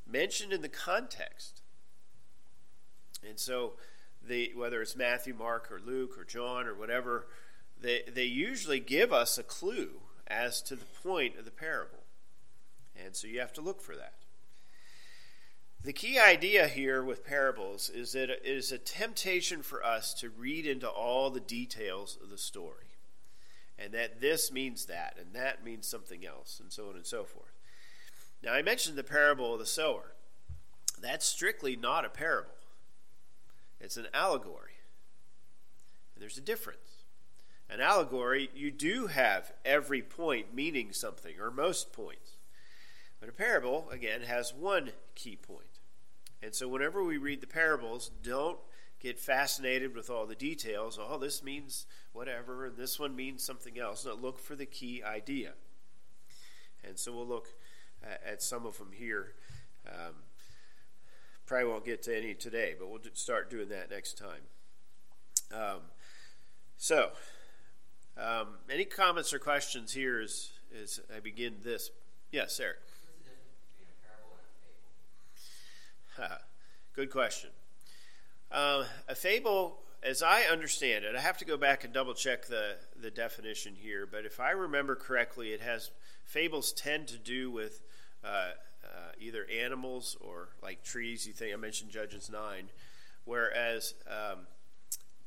mentioned 0.07 0.51
in 0.51 0.61
the 0.61 0.69
context. 0.69 1.61
And 3.27 3.39
so, 3.39 3.73
the, 4.27 4.51
whether 4.55 4.81
it's 4.81 4.95
Matthew, 4.95 5.33
Mark, 5.33 5.71
or 5.71 5.79
Luke, 5.79 6.17
or 6.17 6.23
John, 6.23 6.67
or 6.67 6.73
whatever, 6.73 7.27
they, 7.79 8.03
they 8.11 8.25
usually 8.25 8.79
give 8.79 9.13
us 9.13 9.37
a 9.37 9.43
clue 9.43 10.01
as 10.27 10.61
to 10.63 10.75
the 10.75 10.85
point 11.03 11.37
of 11.37 11.45
the 11.45 11.51
parable. 11.51 12.03
And 12.95 13.15
so 13.15 13.27
you 13.27 13.39
have 13.39 13.53
to 13.53 13.61
look 13.61 13.81
for 13.81 13.95
that. 13.95 14.13
The 15.83 15.93
key 15.93 16.17
idea 16.17 16.67
here 16.67 17.03
with 17.03 17.25
parables 17.25 17.89
is 17.89 18.13
that 18.13 18.29
it 18.29 18.41
is 18.43 18.71
a 18.71 18.79
temptation 18.79 19.61
for 19.61 19.85
us 19.85 20.13
to 20.15 20.29
read 20.29 20.65
into 20.65 20.89
all 20.89 21.29
the 21.29 21.39
details 21.39 22.17
of 22.23 22.31
the 22.31 22.37
story. 22.37 22.95
And 23.77 23.93
that 23.93 24.21
this 24.21 24.51
means 24.51 24.85
that, 24.85 25.17
and 25.19 25.33
that 25.33 25.63
means 25.63 25.85
something 25.85 26.25
else, 26.25 26.59
and 26.59 26.71
so 26.71 26.89
on 26.89 26.95
and 26.95 27.05
so 27.05 27.23
forth. 27.23 27.54
Now, 28.43 28.53
I 28.53 28.61
mentioned 28.61 28.97
the 28.97 29.03
parable 29.03 29.53
of 29.53 29.59
the 29.59 29.65
sower. 29.65 30.13
That's 31.01 31.25
strictly 31.25 31.75
not 31.75 32.05
a 32.05 32.09
parable, 32.09 32.51
it's 33.79 33.97
an 33.97 34.07
allegory. 34.13 34.71
And 36.13 36.21
there's 36.21 36.37
a 36.37 36.41
difference. 36.41 36.79
An 37.69 37.81
allegory, 37.81 38.49
you 38.53 38.69
do 38.69 39.07
have 39.07 39.51
every 39.65 40.01
point 40.01 40.53
meaning 40.53 40.93
something, 40.93 41.39
or 41.39 41.49
most 41.49 41.91
points. 41.91 42.37
But 43.19 43.29
a 43.29 43.33
parable, 43.33 43.89
again, 43.91 44.21
has 44.21 44.53
one 44.53 44.91
key 45.15 45.35
point. 45.35 45.79
And 46.43 46.53
so 46.53 46.67
whenever 46.67 47.03
we 47.03 47.17
read 47.17 47.41
the 47.41 47.47
parables, 47.47 48.11
don't 48.21 48.59
get 48.99 49.19
fascinated 49.19 49.95
with 49.95 50.09
all 50.09 50.25
the 50.25 50.35
details. 50.35 50.99
Oh, 51.01 51.17
this 51.17 51.43
means 51.43 51.87
whatever, 52.13 52.65
and 52.65 52.77
this 52.77 52.99
one 52.99 53.15
means 53.15 53.43
something 53.43 53.79
else. 53.79 54.05
No, 54.05 54.13
look 54.13 54.39
for 54.39 54.55
the 54.55 54.65
key 54.65 55.03
idea. 55.03 55.53
And 56.87 56.99
so 56.99 57.13
we'll 57.13 57.27
look 57.27 57.47
at 58.25 58.41
some 58.41 58.65
of 58.65 58.77
them 58.77 58.91
here. 58.93 59.33
Um, 59.87 60.13
probably 61.45 61.67
won't 61.69 61.85
get 61.85 62.03
to 62.03 62.17
any 62.17 62.33
today, 62.33 62.75
but 62.77 62.89
we'll 62.89 63.01
start 63.13 63.49
doing 63.49 63.69
that 63.69 63.89
next 63.89 64.17
time. 64.17 64.41
Um, 65.53 65.81
so, 66.77 67.11
um, 68.17 68.47
any 68.69 68.85
comments 68.85 69.33
or 69.33 69.39
questions 69.39 69.93
here 69.93 70.21
as, 70.21 70.51
as 70.81 70.99
I 71.15 71.19
begin 71.19 71.55
this? 71.63 71.91
Yes, 72.31 72.59
Eric. 72.59 72.77
Good 76.95 77.11
question. 77.11 77.49
Uh, 78.49 78.85
a 79.09 79.15
fable, 79.15 79.79
as 80.01 80.23
I 80.23 80.43
understand 80.43 81.03
it, 81.03 81.13
I 81.13 81.19
have 81.19 81.37
to 81.39 81.45
go 81.45 81.57
back 81.57 81.83
and 81.83 81.93
double 81.93 82.13
check 82.13 82.45
the, 82.45 82.77
the 82.95 83.11
definition 83.11 83.75
here, 83.77 84.07
but 84.09 84.25
if 84.25 84.39
I 84.39 84.51
remember 84.51 84.95
correctly, 84.95 85.49
it 85.49 85.59
has 85.59 85.91
fables 86.23 86.71
tend 86.71 87.09
to 87.09 87.17
do 87.17 87.51
with 87.51 87.81
uh, 88.25 88.51
uh, 88.83 89.11
either 89.19 89.45
animals 89.61 90.17
or 90.21 90.49
like 90.61 90.83
trees. 90.83 91.27
You 91.27 91.33
think 91.33 91.53
I 91.53 91.57
mentioned 91.57 91.91
Judges 91.91 92.29
nine, 92.29 92.69
whereas 93.25 93.93
um, 94.07 94.47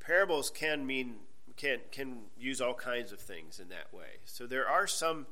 parables 0.01 0.51
can 0.51 0.87
mean 0.87 1.17
can 1.57 1.79
can 1.91 2.23
use 2.39 2.61
all 2.61 2.75
kinds 2.75 3.13
of 3.13 3.21
things 3.21 3.61
in 3.61 3.69
that 3.69 3.93
way. 3.93 4.21
So 4.25 4.47
there 4.47 4.69
are 4.69 4.87
some 4.87 5.27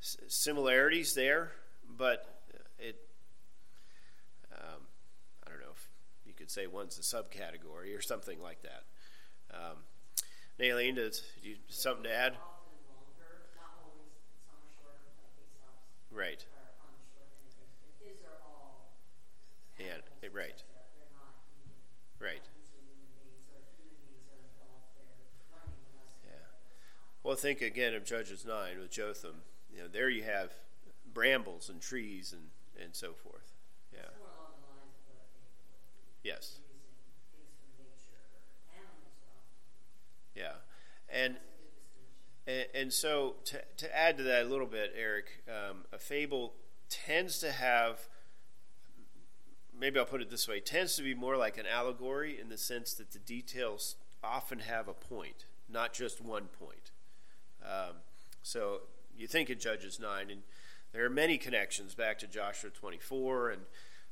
similarities 0.00 1.14
there, 1.14 1.52
but 1.96 2.40
it 2.78 2.96
um, 4.52 4.82
I 5.46 5.50
don't 5.50 5.60
know 5.60 5.72
if 5.74 5.88
you 6.26 6.32
could 6.32 6.50
say 6.50 6.66
one's 6.66 6.98
a 6.98 7.02
subcategory 7.02 7.96
or 7.96 8.00
something 8.00 8.40
like 8.40 8.62
that. 8.62 8.84
Um, 9.52 9.76
does 10.94 11.22
you 11.42 11.56
something 11.68 12.04
to 12.04 12.14
add? 12.14 12.34
Right. 16.12 16.44
And 19.80 20.02
right. 20.34 20.62
Right. 22.20 22.42
Yeah. 26.24 26.32
Well, 27.22 27.36
think 27.36 27.62
again 27.62 27.94
of 27.94 28.04
Judges 28.04 28.44
nine 28.44 28.78
with 28.78 28.90
Jotham. 28.90 29.36
You 29.72 29.82
know, 29.82 29.88
there 29.88 30.10
you 30.10 30.22
have 30.24 30.52
brambles 31.14 31.70
and 31.70 31.80
trees 31.80 32.32
and 32.32 32.42
and 32.82 32.94
so 32.94 33.12
forth. 33.12 33.54
Yeah. 33.92 34.00
Yes. 36.22 36.58
Yeah, 40.34 40.52
and 41.08 41.36
and, 42.46 42.66
and 42.74 42.92
so 42.92 43.34
to 43.46 43.60
to 43.78 43.96
add 43.96 44.16
to 44.18 44.22
that 44.24 44.44
a 44.44 44.48
little 44.48 44.66
bit, 44.66 44.94
Eric, 44.96 45.42
um, 45.48 45.84
a 45.92 45.98
fable 45.98 46.54
tends 46.88 47.38
to 47.40 47.52
have 47.52 48.08
maybe 49.80 49.98
I'll 49.98 50.04
put 50.04 50.20
it 50.20 50.30
this 50.30 50.46
way, 50.46 50.60
tends 50.60 50.94
to 50.96 51.02
be 51.02 51.14
more 51.14 51.36
like 51.36 51.56
an 51.56 51.66
allegory 51.66 52.38
in 52.38 52.50
the 52.50 52.58
sense 52.58 52.92
that 52.94 53.12
the 53.12 53.18
details 53.18 53.96
often 54.22 54.60
have 54.60 54.86
a 54.86 54.92
point, 54.92 55.46
not 55.72 55.94
just 55.94 56.20
one 56.20 56.48
point. 56.58 56.90
Um, 57.64 57.96
so 58.42 58.82
you 59.16 59.26
think 59.26 59.48
of 59.48 59.58
Judges 59.58 59.98
9, 59.98 60.30
and 60.30 60.42
there 60.92 61.04
are 61.04 61.10
many 61.10 61.38
connections 61.38 61.94
back 61.94 62.18
to 62.18 62.26
Joshua 62.26 62.70
24, 62.70 63.50
and 63.50 63.62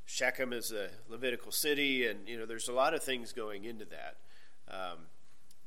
Shechem 0.07 0.55
is 0.55 0.73
a 0.73 0.89
Levitical 1.09 1.53
city, 1.53 2.07
and 2.07 2.27
you 2.27 2.39
know 2.39 2.47
there's 2.47 2.69
a 2.69 2.73
lot 2.73 2.95
of 2.95 3.03
things 3.03 3.33
going 3.33 3.65
into 3.65 3.85
that. 3.87 4.17
Um, 4.71 4.99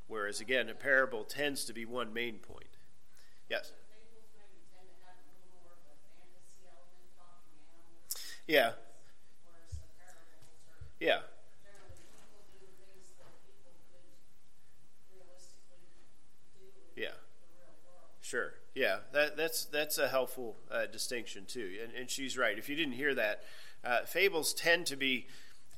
whereas 0.08 0.40
again, 0.42 0.68
a 0.68 0.74
parable 0.74 1.24
tends 1.24 1.64
to 1.66 1.74
be 1.74 1.86
one 1.86 2.12
main 2.12 2.40
point. 2.40 2.78
Yes. 3.50 3.72
Yeah. 8.48 8.72
Yeah. 11.02 11.20
Yeah. 16.96 17.10
Sure. 18.22 18.54
Yeah. 18.76 18.98
That, 19.14 19.36
that's 19.38 19.66
that's 19.66 19.98
a 19.98 20.08
helpful 20.08 20.56
uh, 20.72 20.86
distinction 20.86 21.46
too, 21.48 21.72
and, 21.84 21.94
and 21.94 22.10
she's 22.10 22.38
right. 22.38 22.58
If 22.58 22.70
you 22.70 22.76
didn't 22.76 22.94
hear 22.94 23.16
that, 23.16 23.44
uh, 23.84 24.02
fables 24.06 24.54
tend 24.54 24.86
to 24.88 24.96
be 24.96 25.28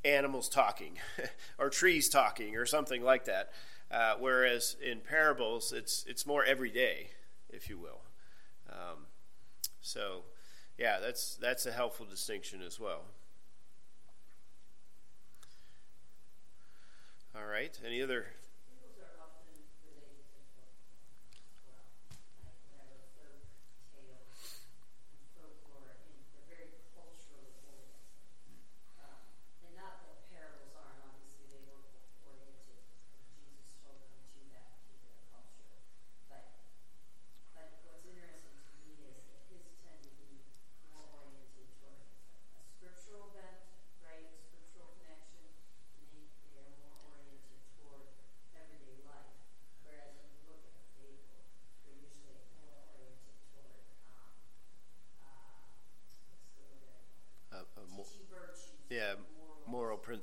animals 0.05 0.49
talking, 0.49 0.97
or 1.57 1.69
trees 1.69 2.09
talking, 2.09 2.55
or 2.57 2.65
something 2.65 3.03
like 3.03 3.25
that. 3.25 3.51
Uh, 3.91 4.15
whereas 4.19 4.75
in 4.83 4.99
parables, 4.99 5.71
it's 5.71 6.05
it's 6.07 6.25
more 6.25 6.43
everyday, 6.43 7.09
if 7.49 7.69
you 7.69 7.77
will. 7.77 8.01
Um, 8.69 9.07
so, 9.81 10.23
yeah, 10.77 10.99
that's 10.99 11.36
that's 11.38 11.65
a 11.65 11.71
helpful 11.71 12.05
distinction 12.05 12.62
as 12.62 12.79
well. 12.79 13.03
All 17.35 17.45
right. 17.45 17.77
Any 17.83 17.99
other 18.01 18.27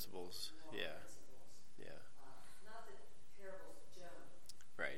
principles. 0.00 0.52
Yeah. 0.72 0.96
Yeah. 1.78 2.00
Uh, 2.24 2.32
not 2.64 2.86
that 2.88 2.96
parables 3.36 3.84
don't. 3.92 4.32
Right. 4.78 4.96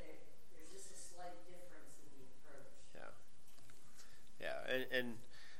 There's 0.55 0.71
just 0.71 0.95
a 0.95 0.95
slight 0.95 1.43
difference 1.43 1.99
in 1.99 2.07
the 2.15 2.23
approach. 2.31 2.71
Yeah. 2.95 4.47
Yeah, 4.47 4.73
and 4.73 4.85
and 4.93 5.07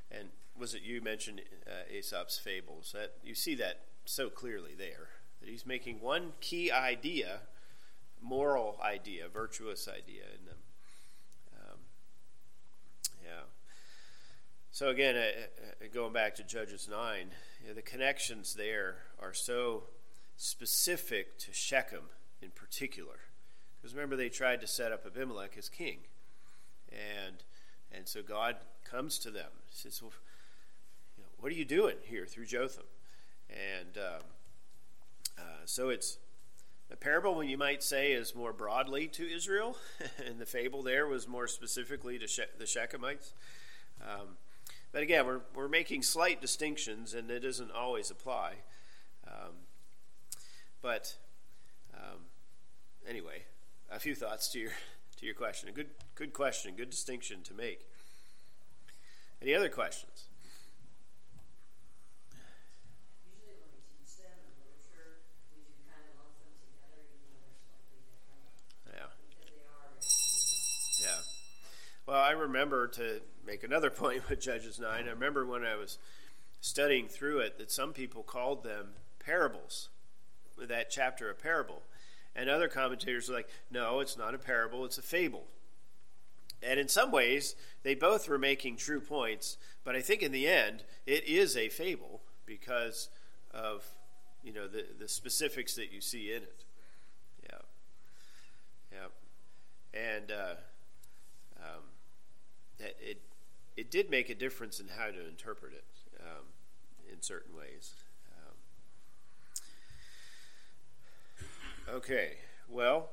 and 0.10 0.30
was 0.58 0.74
it 0.74 0.82
you 0.82 1.02
mentioned 1.02 1.42
uh, 1.68 1.92
Aesop's 1.92 2.40
fables? 2.40 2.94
That 2.94 3.16
you 3.22 3.36
see 3.36 3.56
that 3.56 3.82
so 4.06 4.30
clearly 4.30 4.76
there 4.78 5.10
that 5.42 5.50
he's 5.50 5.66
making 5.66 6.00
one 6.00 6.32
key 6.40 6.72
idea, 6.72 7.42
moral 8.22 8.80
idea, 8.82 9.28
virtuous 9.28 9.90
idea 9.90 10.24
in 10.40 10.46
them. 10.46 10.58
Um, 11.54 11.80
yeah. 13.22 13.44
So 14.72 14.88
again, 14.88 15.18
uh, 15.18 15.84
uh 15.84 15.88
going 15.94 16.14
back 16.14 16.34
to 16.36 16.44
Judges 16.44 16.88
nine, 16.90 17.32
know, 17.70 17.74
the 17.74 17.82
connections 17.82 18.56
there 18.56 18.98
are 19.22 19.34
so 19.34 19.84
specific 20.38 21.38
to 21.40 21.54
Shechem 21.54 22.10
in 22.42 22.52
particular. 22.52 23.20
Because 23.82 23.96
remember, 23.96 24.16
they 24.16 24.30
tried 24.30 24.62
to 24.62 24.68
set 24.68 24.92
up 24.92 25.06
Abimelech 25.06 25.58
as 25.58 25.70
king. 25.70 26.00
And, 26.92 27.44
and 27.92 28.08
so 28.08 28.22
God 28.22 28.58
comes 28.90 29.18
to 29.20 29.32
them. 29.32 29.50
He 29.70 29.76
says, 29.76 30.02
well, 30.02 30.12
you 31.18 31.24
know, 31.24 31.30
What 31.40 31.52
are 31.52 31.56
you 31.56 31.66
doing 31.66 31.98
here 32.04 32.26
through 32.26 32.46
Jotham? 32.46 32.86
And 33.50 33.98
um, 33.98 34.22
uh, 35.38 35.66
so 35.66 35.90
it's 35.90 36.18
the 36.90 36.98
parable, 36.98 37.36
when 37.36 37.50
you 37.50 37.58
might 37.58 37.82
say, 37.82 38.12
is 38.12 38.36
more 38.36 38.54
broadly 38.54 39.08
to 39.08 39.28
Israel, 39.28 39.78
and 40.26 40.40
the 40.40 40.46
fable 40.46 40.84
there 40.84 41.08
was 41.08 41.28
more 41.28 41.48
specifically 41.48 42.20
to 42.20 42.28
she- 42.28 42.44
the 42.58 42.66
Shechemites. 42.66 43.34
Um, 44.02 44.38
but 44.94 45.02
again, 45.02 45.26
we're, 45.26 45.42
we're 45.56 45.68
making 45.68 46.04
slight 46.04 46.40
distinctions, 46.40 47.16
and 47.16 47.30
it 47.32 47.40
doesn't 47.40 47.72
always 47.72 48.12
apply. 48.12 48.54
Um, 49.28 49.54
but 50.84 51.16
um, 51.96 52.20
anyway, 53.10 53.44
a 53.92 54.00
few 54.00 54.14
thoughts 54.14 54.50
to 54.50 54.60
your 54.60 54.72
to 55.18 55.26
your 55.26 55.34
question. 55.34 55.68
A 55.68 55.72
good 55.72 55.90
good 56.14 56.32
question, 56.32 56.76
good 56.78 56.92
distinction 56.92 57.42
to 57.44 57.56
make. 57.56 57.88
Any 59.42 59.56
other 59.56 59.68
questions? 59.68 60.26
Yeah. 68.94 69.06
Yeah. 71.02 71.08
Well, 72.06 72.22
I 72.22 72.32
remember 72.32 72.88
to 72.90 73.22
make 73.46 73.64
another 73.64 73.90
point 73.92 74.30
with 74.30 74.42
Judges 74.42 74.80
9. 74.80 74.90
I 74.90 75.10
remember 75.10 75.46
when 75.46 75.64
I 75.64 75.76
was 75.76 75.98
studying 76.62 77.08
through 77.08 77.40
it 77.40 77.58
that 77.58 77.72
some 77.72 77.94
people 77.94 78.24
called 78.24 78.64
them 78.64 78.90
parables, 79.20 79.90
that 80.58 80.90
chapter 80.90 81.30
a 81.30 81.34
parable. 81.34 81.82
And 82.36 82.50
other 82.50 82.68
commentators 82.68 83.30
were 83.30 83.36
like, 83.36 83.50
no, 83.70 84.00
it's 84.00 84.18
not 84.18 84.34
a 84.34 84.40
parable, 84.40 84.86
it's 84.86 84.98
a 84.98 85.04
fable. 85.04 85.46
And 86.64 86.80
in 86.80 86.88
some 86.88 87.12
ways, 87.12 87.56
they 87.84 87.94
both 87.94 88.28
were 88.28 88.38
making 88.38 88.78
true 88.78 89.02
points, 89.02 89.58
but 89.84 89.96
I 89.96 90.02
think 90.02 90.22
in 90.22 90.32
the 90.32 90.48
end, 90.48 90.84
it 91.06 91.26
is 91.26 91.58
a 91.58 91.70
fable 91.70 92.22
because 92.46 93.10
of 93.54 93.86
you 94.44 94.54
know 94.54 94.68
the, 94.68 94.86
the 95.00 95.08
specifics 95.08 95.76
that 95.76 95.92
you 95.92 96.02
see 96.02 96.32
in 96.32 96.44
it. 96.44 96.64
Yeah. 97.44 97.58
Yeah. 98.92 100.00
And 100.00 100.32
uh, 100.32 100.56
um, 101.58 101.84
it 102.80 102.98
it 103.02 103.22
did 103.82 104.10
make 104.10 104.30
a 104.30 104.36
difference 104.36 104.80
in 104.80 104.88
how 104.88 105.08
to 105.08 105.28
interpret 105.28 105.74
it 105.74 105.86
um, 106.20 106.46
in 107.12 107.22
certain 107.22 107.56
ways. 107.56 107.94
Um, 111.90 111.96
okay, 111.96 112.34
well, 112.70 113.10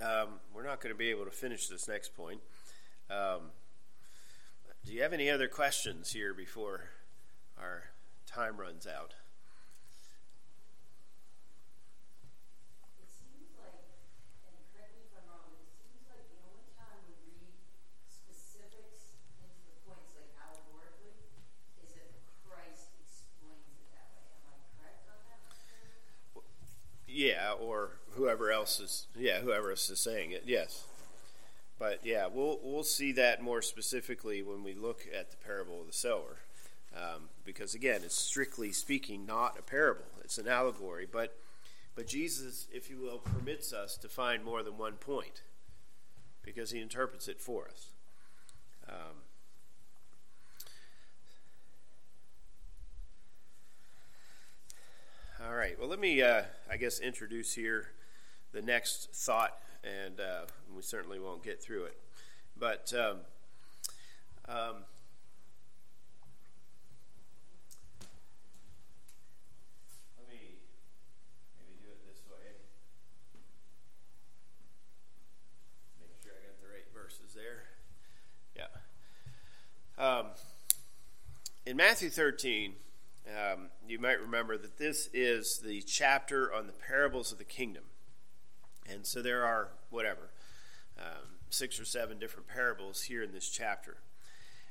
um, 0.00 0.40
we're 0.52 0.64
not 0.64 0.80
going 0.80 0.92
to 0.92 0.98
be 0.98 1.10
able 1.10 1.24
to 1.24 1.30
finish 1.30 1.68
this 1.68 1.86
next 1.86 2.16
point. 2.16 2.40
Um, 3.10 3.50
do 4.84 4.92
you 4.92 5.02
have 5.02 5.12
any 5.12 5.30
other 5.30 5.48
questions 5.48 6.12
here 6.12 6.34
before 6.34 6.90
our 7.58 7.84
time 8.26 8.56
runs 8.56 8.86
out? 8.86 9.14
Yeah, 27.14 27.53
or 27.64 27.92
whoever 28.12 28.50
else 28.50 28.80
is 28.80 29.06
yeah, 29.16 29.40
whoever 29.40 29.70
else 29.70 29.90
is 29.90 30.00
saying 30.00 30.32
it. 30.32 30.44
Yes. 30.46 30.84
But 31.78 32.00
yeah, 32.04 32.28
we'll 32.32 32.60
we'll 32.62 32.84
see 32.84 33.12
that 33.12 33.42
more 33.42 33.60
specifically 33.62 34.42
when 34.42 34.62
we 34.62 34.74
look 34.74 35.06
at 35.14 35.30
the 35.30 35.36
parable 35.36 35.80
of 35.80 35.86
the 35.86 35.92
sower, 35.92 36.38
um, 36.96 37.28
because 37.44 37.74
again, 37.74 38.02
it's 38.04 38.16
strictly 38.16 38.70
speaking 38.72 39.26
not 39.26 39.58
a 39.58 39.62
parable; 39.62 40.04
it's 40.22 40.38
an 40.38 40.46
allegory. 40.46 41.06
But 41.10 41.36
but 41.96 42.06
Jesus, 42.06 42.68
if 42.72 42.88
you 42.88 42.98
will, 42.98 43.18
permits 43.18 43.72
us 43.72 43.96
to 43.98 44.08
find 44.08 44.44
more 44.44 44.62
than 44.62 44.78
one 44.78 44.94
point, 44.94 45.42
because 46.42 46.70
he 46.70 46.80
interprets 46.80 47.26
it 47.26 47.40
for 47.40 47.68
us. 47.68 47.88
Um, 48.88 49.23
me, 56.04 56.20
uh, 56.20 56.42
I 56.70 56.76
guess, 56.76 57.00
introduce 57.00 57.54
here 57.54 57.86
the 58.52 58.60
next 58.60 59.08
thought, 59.14 59.58
and 59.82 60.20
uh, 60.20 60.42
we 60.76 60.82
certainly 60.82 61.18
won't 61.18 61.42
get 61.42 61.62
through 61.62 61.84
it. 61.84 61.96
But 62.58 62.92
um, 62.92 63.20
um, 64.46 64.84
let 70.18 70.28
me 70.28 70.58
maybe 71.56 71.80
do 71.80 71.88
it 71.88 72.06
this 72.06 72.20
way. 72.28 72.52
Make 76.02 76.22
sure 76.22 76.32
I 76.32 76.44
got 76.44 76.60
the 76.60 76.68
right 76.68 76.84
verses 76.92 77.34
there. 77.34 77.64
Yeah. 78.54 78.68
Um, 79.96 80.26
in 81.64 81.78
Matthew 81.78 82.10
13, 82.10 82.74
um, 83.28 83.68
you 83.88 83.98
might 83.98 84.20
remember 84.20 84.58
that 84.58 84.76
this 84.76 85.08
is 85.12 85.58
the 85.58 85.82
chapter 85.82 86.52
on 86.52 86.66
the 86.66 86.72
parables 86.72 87.32
of 87.32 87.38
the 87.38 87.44
kingdom. 87.44 87.84
And 88.90 89.06
so 89.06 89.22
there 89.22 89.44
are, 89.44 89.68
whatever, 89.90 90.30
um, 90.98 91.38
six 91.48 91.80
or 91.80 91.84
seven 91.84 92.18
different 92.18 92.48
parables 92.48 93.02
here 93.02 93.22
in 93.22 93.32
this 93.32 93.48
chapter. 93.48 93.96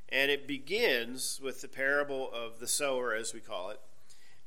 And 0.09 0.29
it 0.29 0.47
begins 0.47 1.39
with 1.41 1.61
the 1.61 1.67
parable 1.67 2.31
of 2.31 2.59
the 2.59 2.67
sower, 2.67 3.15
as 3.15 3.33
we 3.33 3.39
call 3.39 3.71
it. 3.71 3.79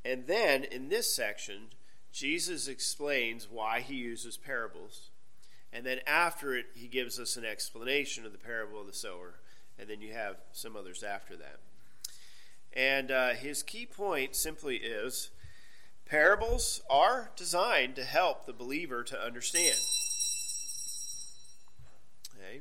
And 0.05 0.27
then 0.29 0.63
in 0.63 0.89
this 0.89 1.13
section, 1.13 1.71
Jesus 2.13 2.69
explains 2.69 3.49
why 3.51 3.81
he 3.81 3.95
uses 3.95 4.37
parables. 4.37 5.11
And 5.73 5.85
then 5.85 5.99
after 6.07 6.55
it, 6.55 6.67
he 6.75 6.87
gives 6.87 7.19
us 7.19 7.37
an 7.37 7.45
explanation 7.45 8.25
of 8.25 8.33
the 8.33 8.39
parable 8.39 8.81
of 8.81 8.87
the 8.87 8.93
sower. 8.93 9.41
And 9.79 9.91
then 9.91 10.01
you 10.01 10.13
have 10.13 10.37
some 10.53 10.77
others 10.77 11.03
after 11.03 11.37
that. 11.37 11.59
And 12.77 13.11
uh, 13.11 13.31
his 13.31 13.63
key 13.63 13.87
point 13.87 14.37
simply 14.37 14.77
is 14.77 15.31
parables 16.05 16.83
are 16.91 17.31
designed 17.35 17.97
to 17.97 18.05
help 18.05 18.45
the 18.45 18.53
believer 18.53 19.03
to 19.03 19.19
understand. 19.19 19.79
Okay? 22.37 22.61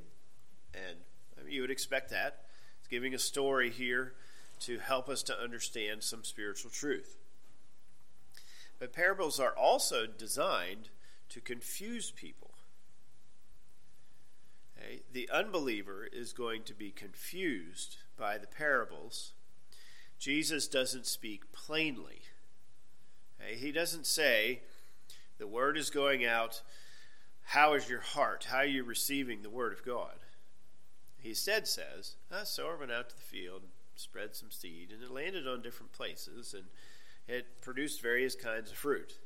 And 0.74 1.00
I 1.38 1.44
mean, 1.44 1.54
you 1.54 1.62
would 1.62 1.70
expect 1.70 2.12
that. 2.12 2.46
It's 2.80 2.88
giving 2.88 3.14
a 3.14 3.20
story 3.20 3.70
here 3.70 4.14
to 4.62 4.80
help 4.80 5.10
us 5.10 5.22
to 5.24 5.38
understand 5.38 6.02
some 6.02 6.24
spiritual 6.24 6.72
truth. 6.72 7.18
But 8.80 8.94
parables 8.94 9.38
are 9.38 9.54
also 9.56 10.06
designed 10.06 10.90
to 11.28 11.42
confuse 11.42 12.12
people. 12.12 12.52
Okay? 14.78 15.02
The 15.12 15.30
unbeliever 15.30 16.08
is 16.10 16.32
going 16.32 16.64
to 16.64 16.74
be 16.74 16.92
confused 16.92 17.98
by 18.18 18.38
the 18.38 18.48
parables. 18.48 19.34
Jesus 20.20 20.68
doesn't 20.68 21.06
speak 21.06 21.52
plainly. 21.52 22.22
He 23.48 23.72
doesn't 23.72 24.08
say, 24.08 24.62
the 25.38 25.48
word 25.48 25.78
is 25.78 25.90
going 25.90 26.26
out. 26.26 26.62
How 27.44 27.74
is 27.74 27.90
your 27.90 28.00
heart? 28.00 28.48
How 28.50 28.58
are 28.58 28.66
you 28.66 28.84
receiving 28.84 29.42
the 29.42 29.50
word 29.50 29.74
of 29.74 29.86
God? 29.86 30.16
He 31.18 31.30
instead 31.30 31.68
says, 31.68 32.16
a 32.32 32.46
sower 32.46 32.78
went 32.78 32.92
out 32.92 33.10
to 33.10 33.16
the 33.16 33.22
field, 33.22 33.64
spread 33.96 34.36
some 34.36 34.52
seed, 34.52 34.92
and 34.92 35.04
it 35.04 35.12
landed 35.12 35.48
on 35.48 35.62
different 35.62 35.92
places, 35.92 36.54
and 36.54 36.66
it 37.28 37.62
produced 37.62 38.02
various 38.02 38.36
kinds 38.36 38.72
of 38.72 38.78
fruit. 38.78 39.20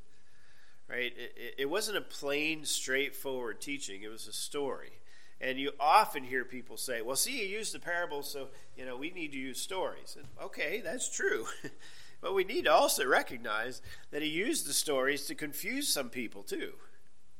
Right? 0.89 1.13
It, 1.15 1.55
it 1.59 1.69
wasn't 1.69 1.97
a 1.97 2.01
plain, 2.01 2.65
straightforward 2.65 3.61
teaching, 3.61 4.01
it 4.01 4.09
was 4.09 4.27
a 4.27 4.33
story. 4.33 4.98
And 5.41 5.57
you 5.57 5.71
often 5.79 6.23
hear 6.23 6.43
people 6.43 6.75
say, 6.75 7.01
well, 7.01 7.15
see, 7.15 7.41
you 7.41 7.47
used 7.47 7.73
the 7.73 7.79
parable, 7.79 8.23
so, 8.23 8.49
you 8.75 8.85
know, 8.85 8.97
we 8.97 9.09
need 9.11 9.31
to 9.31 9.37
use 9.37 9.59
stories. 9.59 10.17
And, 10.17 10.27
okay, 10.43 10.81
that's 10.83 11.09
true. 11.09 11.45
but 12.21 12.35
we 12.35 12.43
need 12.43 12.65
to 12.65 12.73
also 12.73 13.07
recognize 13.07 13.81
that 14.11 14.21
he 14.21 14.27
used 14.27 14.67
the 14.67 14.73
stories 14.73 15.25
to 15.27 15.35
confuse 15.35 15.87
some 15.87 16.09
people, 16.09 16.43
too, 16.43 16.73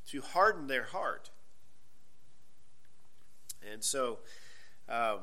to 0.08 0.22
harden 0.22 0.68
their 0.68 0.86
heart. 0.86 1.30
And 3.70 3.84
so 3.84 4.20
um, 4.88 5.20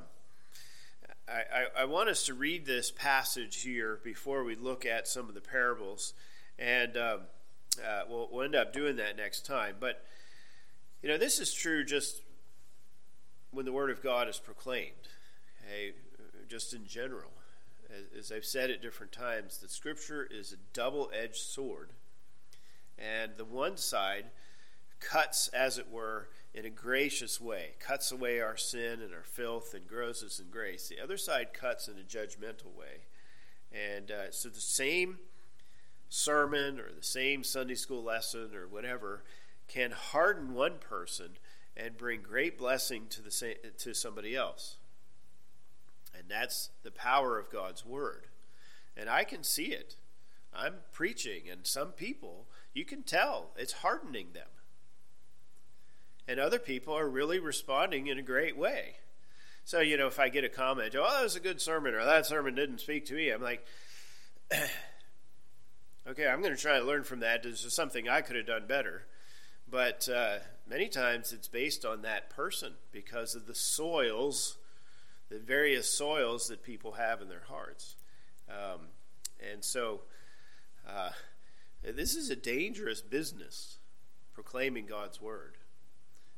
I, 1.29 1.33
I, 1.33 1.83
I, 1.83 1.85
want 1.87 2.09
us 2.09 2.27
to 2.27 2.35
read 2.35 2.67
this 2.67 2.91
passage 2.91 3.63
here 3.63 3.99
before 4.05 4.45
we 4.45 4.55
look 4.55 4.85
at 4.85 5.09
some 5.09 5.29
of 5.29 5.35
the 5.35 5.41
parables. 5.41 6.13
And 6.59 6.97
um, 6.97 7.21
uh, 7.85 8.03
we'll, 8.09 8.29
we'll 8.31 8.45
end 8.45 8.55
up 8.55 8.73
doing 8.73 8.97
that 8.97 9.17
next 9.17 9.47
time. 9.47 9.77
But, 9.81 10.05
you 11.03 11.09
know, 11.09 11.19
this 11.19 11.41
is 11.41 11.53
true 11.53 11.83
just 11.85 12.21
when 13.51 13.65
the 13.65 13.73
Word 13.73 13.91
of 13.91 14.03
God 14.03 14.29
is 14.29 14.39
proclaimed, 14.39 15.09
just 16.49 16.75
in 16.75 16.87
general. 16.87 17.31
As, 18.17 18.33
I've 18.33 18.45
said 18.45 18.71
at 18.71 18.83
different 18.83 19.13
times, 19.13 19.59
the 19.59 19.69
Scripture 19.69 20.27
is 20.31 20.53
a 20.53 20.57
double 20.73 21.11
edged 21.15 21.37
sword. 21.37 21.91
And 22.99 23.33
the 23.37 23.45
one 23.45 23.77
side 23.77 24.27
cuts, 25.01 25.49
as 25.49 25.79
it 25.79 25.91
were, 25.91 26.29
in 26.55 26.65
a 26.65 26.71
gracious 26.71 27.41
way, 27.41 27.75
cuts 27.79 28.11
away 28.11 28.41
our 28.41 28.57
sin 28.57 29.01
and 29.03 29.13
our 29.13 29.23
filth 29.23 29.75
and 29.75 29.87
grows 29.87 30.23
us 30.23 30.39
in 30.39 30.49
grace. 30.51 30.89
The 30.89 31.03
other 31.03 31.19
side 31.19 31.53
cuts 31.53 31.89
in 31.89 31.95
a 31.99 32.03
judgmental 32.03 32.75
way. 32.75 33.05
And 33.73 34.11
uh, 34.11 34.31
so 34.31 34.49
the 34.49 34.61
same 34.61 35.19
sermon 36.09 36.81
or 36.81 36.91
the 36.93 37.03
same 37.05 37.45
Sunday 37.45 37.75
school 37.75 38.03
lesson 38.03 38.55
or 38.55 38.67
whatever 38.67 39.23
can 39.69 39.91
harden 39.91 40.55
one 40.55 40.79
person 40.79 41.37
and 41.77 41.97
bring 41.97 42.23
great 42.23 42.59
blessing 42.59 43.07
to 43.11 43.23
the 43.23 43.57
to 43.79 43.95
somebody 43.95 44.35
else. 44.35 44.77
And 46.17 46.25
that's 46.29 46.71
the 46.83 46.91
power 46.91 47.39
of 47.39 47.51
God's 47.51 47.85
word. 47.85 48.29
And 48.97 49.11
I 49.11 49.25
can 49.25 49.43
see 49.43 49.67
it. 49.67 49.97
I'm 50.55 50.75
preaching 50.93 51.43
and 51.51 51.67
some 51.67 51.89
people, 51.89 52.47
you 52.73 52.85
can 52.85 53.03
tell 53.03 53.51
it's 53.57 53.73
hardening 53.75 54.29
them. 54.33 54.49
And 56.27 56.41
other 56.41 56.59
people 56.59 56.97
are 56.97 57.09
really 57.09 57.39
responding 57.39 58.07
in 58.07 58.19
a 58.19 58.23
great 58.23 58.57
way. 58.57 58.97
So, 59.65 59.81
you 59.81 59.97
know, 59.97 60.07
if 60.07 60.19
I 60.19 60.29
get 60.29 60.45
a 60.45 60.49
comment, 60.49 60.95
oh, 60.97 61.03
that 61.03 61.23
was 61.23 61.37
a 61.37 61.41
good 61.41 61.61
sermon, 61.61 61.95
or 61.95 62.05
that 62.05 62.27
sermon 62.27 62.55
didn't 62.55 62.79
speak 62.79 63.07
to 63.07 63.15
me, 63.15 63.31
I'm 63.31 63.43
like, 63.43 63.67
okay, 66.09 66.27
I'm 66.27 66.41
going 66.41 66.55
to 66.55 66.61
try 66.61 66.79
to 66.79 66.85
learn 66.85 67.03
from 67.03 67.21
that. 67.21 67.43
This 67.43 67.65
is 67.65 67.75
something 67.75 68.09
I 68.09 68.21
could 68.21 68.37
have 68.37 68.47
done 68.47 68.67
better. 68.67 69.07
But 69.69 70.09
uh, 70.09 70.39
many 70.69 70.89
times 70.89 71.33
it's 71.33 71.49
based 71.49 71.85
on 71.85 72.03
that 72.03 72.31
person 72.31 72.75
because 72.93 73.35
of 73.35 73.47
the 73.47 73.55
soils, 73.55 74.59
the 75.29 75.39
various 75.39 75.89
soils 75.89 76.49
that 76.49 76.63
people 76.63 76.93
have 76.93 77.21
in 77.21 77.29
their 77.29 77.45
hearts. 77.49 77.97
Um, 78.49 78.89
and 79.53 79.65
so 79.65 80.03
uh, 80.89 81.11
this 81.83 82.15
is 82.15 82.31
a 82.31 82.37
dangerous 82.37 83.01
business, 83.01 83.79
proclaiming 84.35 84.87
God's 84.87 85.21
word, 85.21 85.55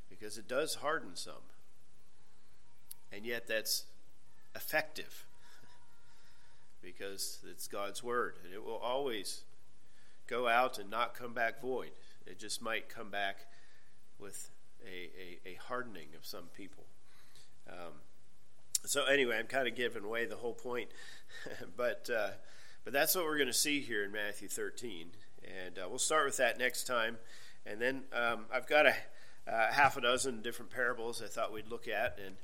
because 0.09 0.39
it 0.39 0.49
does 0.49 0.77
harden 0.77 1.15
some. 1.15 1.35
And 3.13 3.27
yet 3.27 3.47
that's 3.47 3.85
effective 4.55 5.25
because 6.83 7.41
it's 7.51 7.69
God's 7.69 8.03
word 8.03 8.37
and 8.45 8.53
it 8.53 8.65
will 8.65 8.77
always 8.77 9.43
go 10.27 10.49
out 10.49 10.79
and 10.79 10.91
not 10.91 11.15
come 11.15 11.33
back 11.33 11.61
void. 11.61 11.91
It 12.29 12.39
just 12.39 12.63
might 12.63 12.89
come 12.89 13.11
back 13.11 13.47
with 14.19 14.51
a, 14.85 15.49
a, 15.49 15.55
a 15.55 15.55
hardening 15.55 16.09
of 16.17 16.27
some 16.27 16.45
people. 16.55 16.85
Um, 17.69 17.93
so 18.85 19.05
anyway, 19.05 19.39
I'm 19.39 19.47
kind 19.47 19.69
of 19.69 19.75
giving 19.75 20.05
away 20.05 20.27
the 20.27 20.37
whole 20.37 20.55
point, 20.55 20.89
but 21.77 22.09
uh, 22.15 22.31
but 22.85 22.93
that's 22.93 23.15
what 23.15 23.25
we're 23.25 23.37
going 23.37 23.49
to 23.49 23.53
see 23.53 23.81
here 23.81 24.05
in 24.05 24.13
Matthew 24.13 24.49
13, 24.49 25.09
and 25.45 25.79
uh, 25.79 25.89
we'll 25.89 25.99
start 25.99 26.25
with 26.25 26.37
that 26.39 26.59
next 26.59 26.85
time, 26.85 27.19
and 27.67 27.81
then 27.81 28.05
um, 28.13 28.47
I've 28.53 28.67
got 28.67 28.87
a 28.87 28.95
uh, 29.47 29.73
half 29.73 29.97
a 29.97 30.01
dozen 30.01 30.43
different 30.43 30.71
parables 30.71 31.23
I 31.23 31.27
thought 31.27 31.53
we'd 31.53 31.69
look 31.69 31.89
at 31.89 32.19
and 32.25 32.37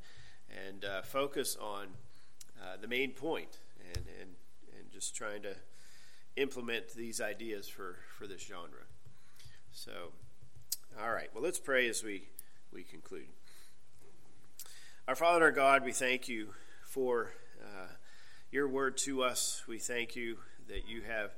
and 0.66 0.85
uh, 0.85 1.03
focus 1.03 1.57
on 1.61 1.89
uh, 2.62 2.76
the 2.80 2.89
main 2.89 3.11
point 3.12 3.59
and 3.95 4.05
and 4.20 4.30
and 4.78 4.91
just 4.93 5.14
trying 5.14 5.43
to 5.43 5.55
implement 6.37 6.95
these 6.95 7.20
ideas 7.20 7.68
for 7.68 7.99
for 8.18 8.26
this 8.26 8.43
genre. 8.43 8.85
So, 9.77 10.12
all 11.03 11.12
right. 11.12 11.29
Well, 11.35 11.43
let's 11.43 11.59
pray 11.59 11.89
as 11.89 12.05
we, 12.05 12.29
we 12.72 12.85
conclude. 12.85 13.27
Our 15.09 15.16
Father 15.16 15.47
our 15.47 15.51
God, 15.51 15.85
we 15.85 15.91
thank 15.91 16.29
you 16.29 16.51
for 16.85 17.33
uh, 17.61 17.89
your 18.53 18.68
word 18.68 18.97
to 18.99 19.25
us. 19.25 19.64
We 19.66 19.79
thank 19.79 20.14
you 20.14 20.37
that 20.68 20.89
you 20.89 21.03
have 21.03 21.33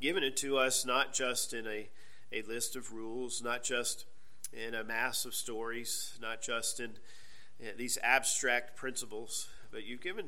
given 0.00 0.22
it 0.22 0.36
to 0.36 0.56
us 0.56 0.86
not 0.86 1.12
just 1.12 1.52
in 1.52 1.66
a, 1.66 1.88
a 2.32 2.42
list 2.42 2.76
of 2.76 2.92
rules, 2.92 3.42
not 3.42 3.64
just 3.64 4.06
in 4.52 4.76
a 4.76 4.84
mass 4.84 5.24
of 5.24 5.34
stories, 5.34 6.16
not 6.22 6.40
just 6.42 6.78
in, 6.78 6.92
in 7.58 7.76
these 7.76 7.98
abstract 8.04 8.76
principles, 8.76 9.48
but 9.72 9.84
you've 9.84 10.00
given 10.00 10.26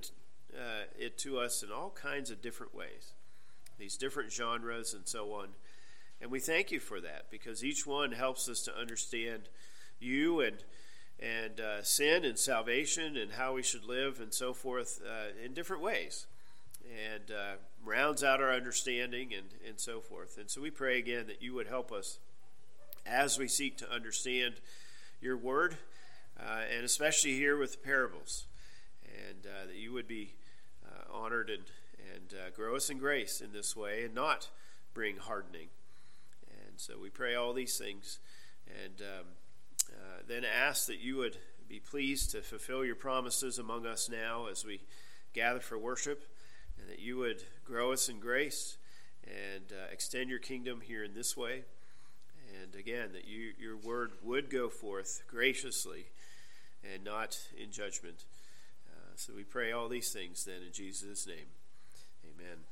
uh, 0.53 0.87
it 0.99 1.17
to 1.19 1.39
us 1.39 1.63
in 1.63 1.71
all 1.71 1.91
kinds 1.91 2.29
of 2.29 2.43
different 2.43 2.75
ways, 2.75 3.13
these 3.79 3.97
different 3.97 4.33
genres 4.33 4.93
and 4.93 5.07
so 5.07 5.33
on. 5.33 5.51
And 6.23 6.31
we 6.31 6.39
thank 6.39 6.71
you 6.71 6.79
for 6.79 7.01
that 7.01 7.27
because 7.33 7.65
each 7.65 7.85
one 7.85 8.13
helps 8.13 8.49
us 8.49 8.63
to 8.63 8.79
understand 8.79 9.49
you 9.99 10.41
and 10.41 10.57
and 11.19 11.61
uh, 11.61 11.83
sin 11.83 12.25
and 12.25 12.39
salvation 12.39 13.17
and 13.17 13.33
how 13.33 13.55
we 13.55 13.63
should 13.63 13.85
live 13.85 14.21
and 14.21 14.33
so 14.35 14.53
forth 14.53 15.01
uh, 15.05 15.45
in 15.45 15.53
different 15.53 15.83
ways 15.83 16.27
and 16.85 17.31
uh, 17.31 17.55
rounds 17.85 18.25
out 18.25 18.41
our 18.41 18.53
understanding 18.53 19.33
and, 19.33 19.47
and 19.67 19.79
so 19.79 20.01
forth. 20.01 20.37
And 20.37 20.51
so 20.51 20.61
we 20.61 20.71
pray 20.71 20.99
again 20.99 21.29
that 21.29 21.41
you 21.41 21.55
would 21.55 21.69
help 21.69 21.93
us 21.93 22.19
as 23.07 23.39
we 23.39 23.47
seek 23.47 23.77
to 23.79 23.93
understand 23.93 24.55
your 25.21 25.37
word, 25.37 25.77
uh, 26.41 26.63
and 26.75 26.85
especially 26.85 27.35
here 27.35 27.57
with 27.57 27.73
the 27.73 27.79
parables, 27.79 28.47
and 29.29 29.47
uh, 29.47 29.67
that 29.67 29.77
you 29.77 29.93
would 29.93 30.09
be 30.09 30.35
uh, 30.85 31.17
honored 31.17 31.51
and, 31.51 31.65
and 32.13 32.55
grow 32.55 32.75
us 32.75 32.91
in 32.91 32.99
grace 32.99 33.41
in 33.41 33.53
this 33.53 33.77
way 33.77 34.05
and 34.05 34.15
not 34.15 34.49
bring 34.93 35.19
hardening. 35.19 35.69
So 36.83 36.95
we 37.01 37.11
pray 37.11 37.37
all 37.37 37.53
these 37.53 37.79
things 37.79 38.19
and 38.67 39.01
um, 39.03 39.27
uh, 39.89 40.23
then 40.27 40.43
ask 40.45 40.89
that 40.89 40.99
you 40.99 41.17
would 41.17 41.37
be 41.69 41.79
pleased 41.79 42.33
to 42.33 42.43
fulfill 42.43 42.85
your 42.85 42.97
promises 42.97 43.57
among 43.57 43.87
us 43.87 44.11
now 44.11 44.47
as 44.49 44.65
we 44.65 44.81
gather 45.33 45.61
for 45.61 45.79
worship. 45.79 46.25
and 46.81 46.91
that 46.91 46.99
you 46.99 47.19
would 47.19 47.45
grow 47.65 47.93
us 47.93 48.09
in 48.09 48.19
grace 48.19 48.79
and 49.25 49.71
uh, 49.71 49.93
extend 49.93 50.29
your 50.29 50.41
kingdom 50.41 50.81
here 50.81 51.05
in 51.05 51.15
this 51.15 51.37
way. 51.37 51.63
And 52.61 52.75
again, 52.75 53.13
that 53.13 53.29
you, 53.29 53.53
your 53.61 53.77
word 53.77 54.11
would 54.21 54.51
go 54.51 54.69
forth 54.69 55.23
graciously 55.29 56.07
and 56.93 57.05
not 57.05 57.39
in 57.57 57.71
judgment. 57.71 58.25
Uh, 58.91 59.13
so 59.15 59.33
we 59.37 59.45
pray 59.45 59.71
all 59.71 59.89
these 59.89 60.11
things 60.11 60.45
then 60.45 60.63
in 60.67 60.73
Jesus' 60.73 61.29
name. 61.29 61.47
Amen. 62.25 62.72